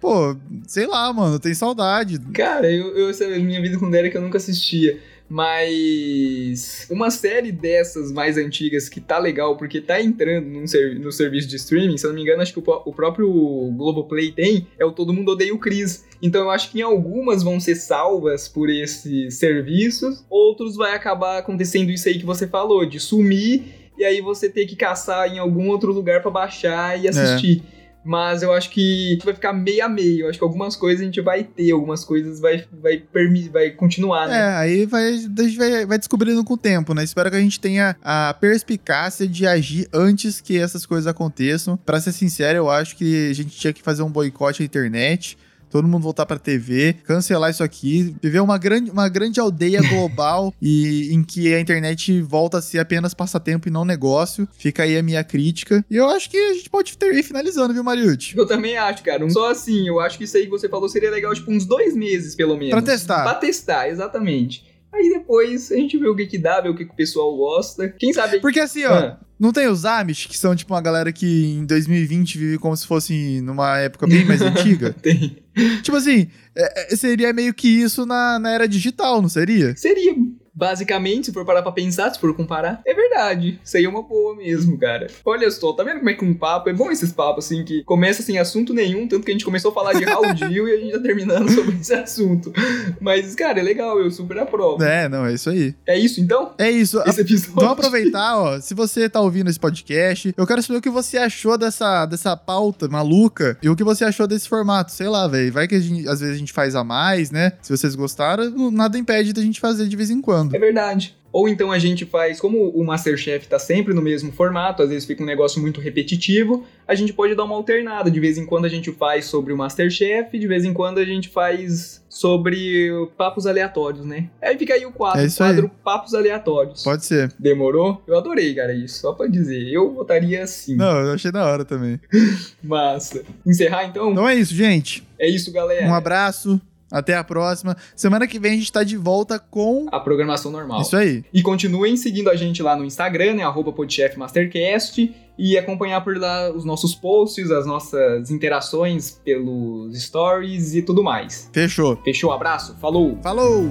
pô, 0.00 0.36
sei 0.66 0.86
lá, 0.86 1.12
mano, 1.12 1.38
tem 1.38 1.52
saudade. 1.54 2.18
Cara, 2.32 2.70
eu, 2.70 2.96
eu 2.96 3.08
essa 3.10 3.26
minha 3.28 3.60
vida 3.60 3.78
com 3.78 3.90
Derek 3.90 4.14
eu 4.16 4.22
nunca 4.22 4.38
assistia. 4.38 4.98
Mas 5.30 6.86
uma 6.90 7.10
série 7.10 7.52
dessas 7.52 8.10
mais 8.10 8.38
antigas 8.38 8.88
que 8.88 8.98
tá 8.98 9.18
legal, 9.18 9.58
porque 9.58 9.78
tá 9.80 10.00
entrando 10.00 10.66
ser- 10.66 10.98
no 10.98 11.12
serviço 11.12 11.46
de 11.46 11.56
streaming, 11.56 11.98
se 11.98 12.06
eu 12.06 12.08
não 12.10 12.16
me 12.16 12.22
engano, 12.22 12.40
acho 12.40 12.52
que 12.54 12.58
o, 12.58 12.62
o 12.86 12.92
próprio 12.94 13.28
Globoplay 13.76 14.32
tem, 14.32 14.66
é 14.78 14.84
o 14.86 14.92
Todo 14.92 15.12
Mundo 15.12 15.32
Odeia 15.32 15.54
o 15.54 15.58
Chris. 15.58 16.06
Então 16.22 16.44
eu 16.44 16.50
acho 16.50 16.70
que 16.70 16.78
em 16.78 16.82
algumas 16.82 17.42
vão 17.42 17.60
ser 17.60 17.74
salvas 17.74 18.48
por 18.48 18.70
esses 18.70 19.34
serviços, 19.34 20.24
outros 20.30 20.76
vai 20.76 20.94
acabar 20.94 21.38
acontecendo 21.38 21.90
isso 21.90 22.08
aí 22.08 22.18
que 22.18 22.24
você 22.26 22.46
falou, 22.46 22.86
de 22.86 22.98
sumir 22.98 23.87
e 23.98 24.04
aí 24.04 24.20
você 24.20 24.48
ter 24.48 24.66
que 24.66 24.76
caçar 24.76 25.28
em 25.28 25.38
algum 25.38 25.68
outro 25.68 25.92
lugar 25.92 26.22
pra 26.22 26.30
baixar 26.30 26.98
e 26.98 27.08
assistir. 27.08 27.62
Mas 28.04 28.42
eu 28.42 28.52
acho 28.52 28.70
que 28.70 29.18
vai 29.22 29.34
ficar 29.34 29.52
meio 29.52 29.84
a 29.84 29.88
meio. 29.88 30.24
Eu 30.24 30.30
acho 30.30 30.38
que 30.38 30.44
algumas 30.44 30.74
coisas 30.76 31.02
a 31.02 31.04
gente 31.04 31.20
vai 31.20 31.44
ter, 31.44 31.72
algumas 31.72 32.04
coisas 32.04 32.40
vai, 32.40 32.64
vai, 32.80 32.96
permi 32.96 33.48
vai 33.48 33.70
continuar, 33.70 34.28
né? 34.28 34.38
É, 34.38 34.56
aí 34.56 34.86
vai, 34.86 35.08
a 35.08 35.42
gente 35.42 35.58
vai, 35.58 35.84
vai 35.84 35.98
descobrindo 35.98 36.42
com 36.42 36.54
o 36.54 36.56
tempo, 36.56 36.94
né? 36.94 37.04
Espero 37.04 37.30
que 37.30 37.36
a 37.36 37.40
gente 37.40 37.60
tenha 37.60 37.96
a 38.02 38.34
perspicácia 38.40 39.28
de 39.28 39.46
agir 39.46 39.88
antes 39.92 40.40
que 40.40 40.58
essas 40.58 40.86
coisas 40.86 41.06
aconteçam. 41.06 41.76
Pra 41.76 42.00
ser 42.00 42.12
sincero, 42.12 42.56
eu 42.56 42.70
acho 42.70 42.96
que 42.96 43.30
a 43.30 43.34
gente 43.34 43.50
tinha 43.50 43.72
que 43.72 43.82
fazer 43.82 44.02
um 44.02 44.10
boicote 44.10 44.62
à 44.62 44.64
internet. 44.64 45.36
Todo 45.70 45.86
mundo 45.88 46.02
voltar 46.02 46.26
pra 46.26 46.38
TV, 46.38 46.94
cancelar 47.04 47.50
isso 47.50 47.62
aqui, 47.62 48.14
viver 48.22 48.40
uma 48.40 48.58
grande, 48.58 48.90
uma 48.90 49.08
grande 49.08 49.38
aldeia 49.40 49.80
global 49.88 50.52
e 50.60 51.08
em 51.12 51.22
que 51.22 51.52
a 51.54 51.60
internet 51.60 52.20
volta 52.22 52.58
a 52.58 52.62
ser 52.62 52.78
apenas 52.78 53.14
passatempo 53.14 53.68
e 53.68 53.70
não 53.70 53.84
negócio. 53.84 54.48
Fica 54.56 54.82
aí 54.82 54.96
a 54.96 55.02
minha 55.02 55.22
crítica. 55.24 55.84
E 55.90 55.96
eu 55.96 56.08
acho 56.08 56.30
que 56.30 56.36
a 56.36 56.54
gente 56.54 56.70
pode 56.70 56.96
ter 56.96 57.14
ir 57.14 57.22
finalizando, 57.22 57.72
viu, 57.74 57.82
Mariucci? 57.84 58.36
Eu 58.36 58.46
também 58.46 58.76
acho, 58.76 59.02
cara. 59.02 59.24
Um- 59.24 59.30
Só 59.30 59.50
assim, 59.50 59.86
eu 59.88 60.00
acho 60.00 60.16
que 60.18 60.24
isso 60.24 60.36
aí 60.36 60.44
que 60.44 60.50
você 60.50 60.68
falou 60.68 60.88
seria 60.88 61.10
legal, 61.10 61.32
tipo, 61.34 61.50
uns 61.50 61.64
dois 61.66 61.94
meses, 61.96 62.34
pelo 62.34 62.56
menos. 62.56 62.70
Pra 62.70 62.82
testar. 62.82 63.22
Pra 63.24 63.34
testar, 63.34 63.88
exatamente. 63.88 64.64
Aí 64.92 65.10
depois 65.10 65.70
a 65.70 65.76
gente 65.76 65.98
vê 65.98 66.08
o 66.08 66.16
que 66.16 66.26
que 66.26 66.38
dá, 66.38 66.60
vê 66.62 66.68
o 66.70 66.74
que, 66.74 66.84
que 66.86 66.92
o 66.92 66.96
pessoal 66.96 67.36
gosta. 67.36 67.88
Quem 67.98 68.12
sabe... 68.12 68.40
Porque 68.40 68.58
assim, 68.58 68.84
ó, 68.86 68.92
Ah, 68.94 69.18
Não 69.38 69.52
tem 69.52 69.68
os 69.68 69.84
Amish, 69.84 70.26
que 70.26 70.36
são 70.38 70.56
tipo 70.56 70.72
uma 70.72 70.80
galera 70.80 71.12
que 71.12 71.44
em 71.58 71.66
2020 71.66 72.38
vive 72.38 72.58
como 72.58 72.74
se 72.74 72.86
fosse 72.86 73.40
numa 73.42 73.78
época 73.78 74.06
bem 74.06 74.24
mais 74.24 74.40
antiga? 74.42 74.94
tem. 75.02 75.36
Tipo 75.82 75.96
assim, 75.96 76.28
é- 76.54 76.92
é- 76.92 76.96
seria 76.96 77.32
meio 77.32 77.52
que 77.54 77.68
isso 77.68 78.04
na, 78.06 78.38
na 78.38 78.50
era 78.50 78.68
digital, 78.68 79.20
não 79.22 79.28
seria? 79.28 79.76
Seria, 79.76 80.14
basicamente, 80.58 81.26
se 81.26 81.32
for 81.32 81.44
parar 81.44 81.62
pra 81.62 81.70
pensar, 81.70 82.12
se 82.12 82.18
for 82.18 82.34
comparar, 82.34 82.80
é 82.84 82.92
verdade. 82.92 83.60
Seria 83.62 83.88
uma 83.88 84.02
boa 84.02 84.34
mesmo, 84.34 84.76
cara. 84.76 85.06
Olha 85.24 85.48
só, 85.50 85.72
tá 85.72 85.84
vendo 85.84 85.98
como 85.98 86.10
é 86.10 86.14
que 86.14 86.24
um 86.24 86.34
papo... 86.34 86.68
É 86.68 86.72
bom 86.72 86.90
esses 86.90 87.12
papos, 87.12 87.44
assim, 87.46 87.64
que 87.64 87.84
começa 87.84 88.22
sem 88.22 88.38
assunto 88.38 88.74
nenhum, 88.74 89.06
tanto 89.06 89.24
que 89.24 89.30
a 89.30 89.34
gente 89.34 89.44
começou 89.44 89.70
a 89.70 89.74
falar 89.74 89.92
de 89.92 90.04
Raul 90.04 90.34
Gil 90.36 90.68
e 90.68 90.72
a 90.72 90.76
gente 90.80 90.92
tá 90.92 90.98
terminando 91.00 91.48
sobre 91.54 91.76
esse 91.76 91.94
assunto. 91.94 92.52
Mas, 93.00 93.34
cara, 93.36 93.60
é 93.60 93.62
legal, 93.62 94.00
eu 94.00 94.10
super 94.10 94.38
aprovo. 94.38 94.82
É, 94.82 95.08
não, 95.08 95.24
é 95.26 95.34
isso 95.34 95.48
aí. 95.48 95.74
É 95.86 95.96
isso, 95.96 96.20
então? 96.20 96.52
É 96.58 96.68
isso. 96.70 97.00
Esse 97.06 97.20
episódio... 97.20 97.54
Vamos 97.54 97.72
aproveitar, 97.72 98.36
ó. 98.36 98.60
Se 98.60 98.74
você 98.74 99.08
tá 99.08 99.20
ouvindo 99.20 99.48
esse 99.48 99.60
podcast, 99.60 100.34
eu 100.36 100.46
quero 100.46 100.60
saber 100.62 100.78
o 100.78 100.82
que 100.82 100.90
você 100.90 101.18
achou 101.18 101.56
dessa, 101.56 102.04
dessa 102.06 102.36
pauta 102.36 102.88
maluca 102.88 103.56
e 103.62 103.68
o 103.68 103.76
que 103.76 103.84
você 103.84 104.04
achou 104.04 104.26
desse 104.26 104.48
formato. 104.48 104.90
Sei 104.92 105.08
lá, 105.08 105.26
velho. 105.28 105.52
Vai 105.52 105.68
que 105.68 105.80
gente- 105.80 106.08
às 106.08 106.20
vezes 106.20 106.34
a 106.34 106.38
gente 106.38 106.52
faz 106.52 106.74
a 106.74 106.82
mais, 106.82 107.30
né? 107.30 107.52
Se 107.62 107.70
vocês 107.76 107.94
gostaram, 107.94 108.70
nada 108.70 108.98
impede 108.98 109.32
da 109.32 109.42
gente 109.42 109.60
fazer 109.60 109.86
de 109.86 109.96
vez 109.96 110.10
em 110.10 110.20
quando. 110.20 110.47
É 110.52 110.58
verdade. 110.58 111.16
Ou 111.30 111.48
então 111.48 111.70
a 111.70 111.78
gente 111.78 112.06
faz, 112.06 112.40
como 112.40 112.70
o 112.70 112.84
Masterchef 112.84 113.46
tá 113.46 113.58
sempre 113.58 113.92
no 113.92 114.00
mesmo 114.00 114.32
formato, 114.32 114.82
às 114.82 114.88
vezes 114.88 115.04
fica 115.06 115.22
um 115.22 115.26
negócio 115.26 115.60
muito 115.60 115.80
repetitivo, 115.80 116.64
a 116.86 116.94
gente 116.94 117.12
pode 117.12 117.34
dar 117.34 117.44
uma 117.44 117.54
alternada. 117.54 118.10
De 118.10 118.18
vez 118.18 118.38
em 118.38 118.46
quando 118.46 118.64
a 118.64 118.68
gente 118.68 118.90
faz 118.92 119.26
sobre 119.26 119.52
o 119.52 119.56
Masterchef, 119.56 120.38
de 120.38 120.46
vez 120.46 120.64
em 120.64 120.72
quando 120.72 120.98
a 120.98 121.04
gente 121.04 121.28
faz 121.28 122.02
sobre 122.08 122.90
papos 123.16 123.46
aleatórios, 123.46 124.04
né? 124.06 124.30
Aí 124.42 124.56
fica 124.56 124.72
aí 124.74 124.86
o 124.86 124.90
quadro, 124.90 125.20
É 125.20 125.26
isso 125.26 125.42
aí. 125.42 125.50
quadro 125.50 125.70
Papos 125.84 126.14
Aleatórios. 126.14 126.82
Pode 126.82 127.04
ser. 127.04 127.32
Demorou? 127.38 128.02
Eu 128.06 128.16
adorei, 128.16 128.54
cara, 128.54 128.72
isso. 128.72 129.00
Só 129.00 129.12
pra 129.12 129.26
dizer, 129.26 129.68
eu 129.70 129.92
votaria 129.94 130.42
assim. 130.42 130.76
Não, 130.76 130.98
eu 131.00 131.12
achei 131.12 131.30
da 131.30 131.46
hora 131.46 131.64
também. 131.64 132.00
Massa. 132.64 133.22
Encerrar 133.46 133.84
então? 133.84 134.12
Então 134.12 134.28
é 134.28 134.34
isso, 134.34 134.54
gente. 134.54 135.06
É 135.18 135.28
isso, 135.28 135.52
galera. 135.52 135.86
Um 135.86 135.94
abraço. 135.94 136.60
Até 136.90 137.14
a 137.14 137.22
próxima. 137.22 137.76
Semana 137.94 138.26
que 138.26 138.38
vem 138.38 138.52
a 138.52 138.56
gente 138.56 138.72
tá 138.72 138.82
de 138.82 138.96
volta 138.96 139.38
com. 139.38 139.86
A 139.92 140.00
programação 140.00 140.50
normal. 140.50 140.80
Isso 140.80 140.96
aí. 140.96 141.24
E 141.32 141.42
continuem 141.42 141.96
seguindo 141.96 142.30
a 142.30 142.36
gente 142.36 142.62
lá 142.62 142.76
no 142.76 142.84
Instagram, 142.84 143.34
né? 143.34 143.44
PodchefMastercast. 143.72 145.14
E 145.38 145.56
acompanhar 145.56 146.00
por 146.02 146.16
lá 146.18 146.50
os 146.50 146.64
nossos 146.64 146.96
posts, 146.96 147.50
as 147.52 147.64
nossas 147.64 148.28
interações 148.28 149.20
pelos 149.24 149.96
stories 150.02 150.74
e 150.74 150.82
tudo 150.82 151.02
mais. 151.02 151.48
Fechou. 151.52 151.96
Fechou? 152.02 152.32
Abraço, 152.32 152.74
falou! 152.80 153.16
Falou! 153.22 153.70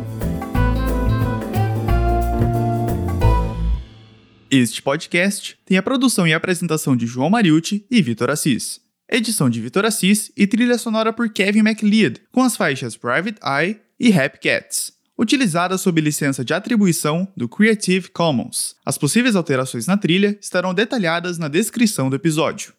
Este 4.50 4.82
podcast 4.82 5.60
tem 5.66 5.78
a 5.78 5.84
produção 5.84 6.26
e 6.26 6.34
apresentação 6.34 6.96
de 6.96 7.06
João 7.06 7.30
Mariucci 7.30 7.86
e 7.92 8.02
Vitor 8.02 8.30
Assis. 8.30 8.87
Edição 9.10 9.50
de 9.50 9.62
Vitor 9.62 9.86
Assis 9.86 10.34
e 10.36 10.46
trilha 10.46 10.78
sonora 10.78 11.14
por 11.14 11.30
Kevin 11.30 11.62
MacLeod, 11.62 12.24
com 12.30 12.44
as 12.44 12.58
faixas 12.58 12.98
Private 12.98 13.40
Eye 13.42 13.80
e 13.98 14.12
Happy 14.12 14.38
Cats, 14.38 14.92
utilizadas 15.18 15.80
sob 15.80 16.02
licença 16.02 16.44
de 16.44 16.54
atribuição 16.54 17.26
do 17.36 17.48
Creative 17.48 18.10
Commons. 18.10 18.76
As 18.86 18.98
possíveis 18.98 19.38
alterações 19.38 19.88
na 19.88 19.96
trilha 19.96 20.38
estarão 20.42 20.74
detalhadas 20.74 21.38
na 21.38 21.48
descrição 21.48 22.10
do 22.10 22.18
episódio. 22.18 22.74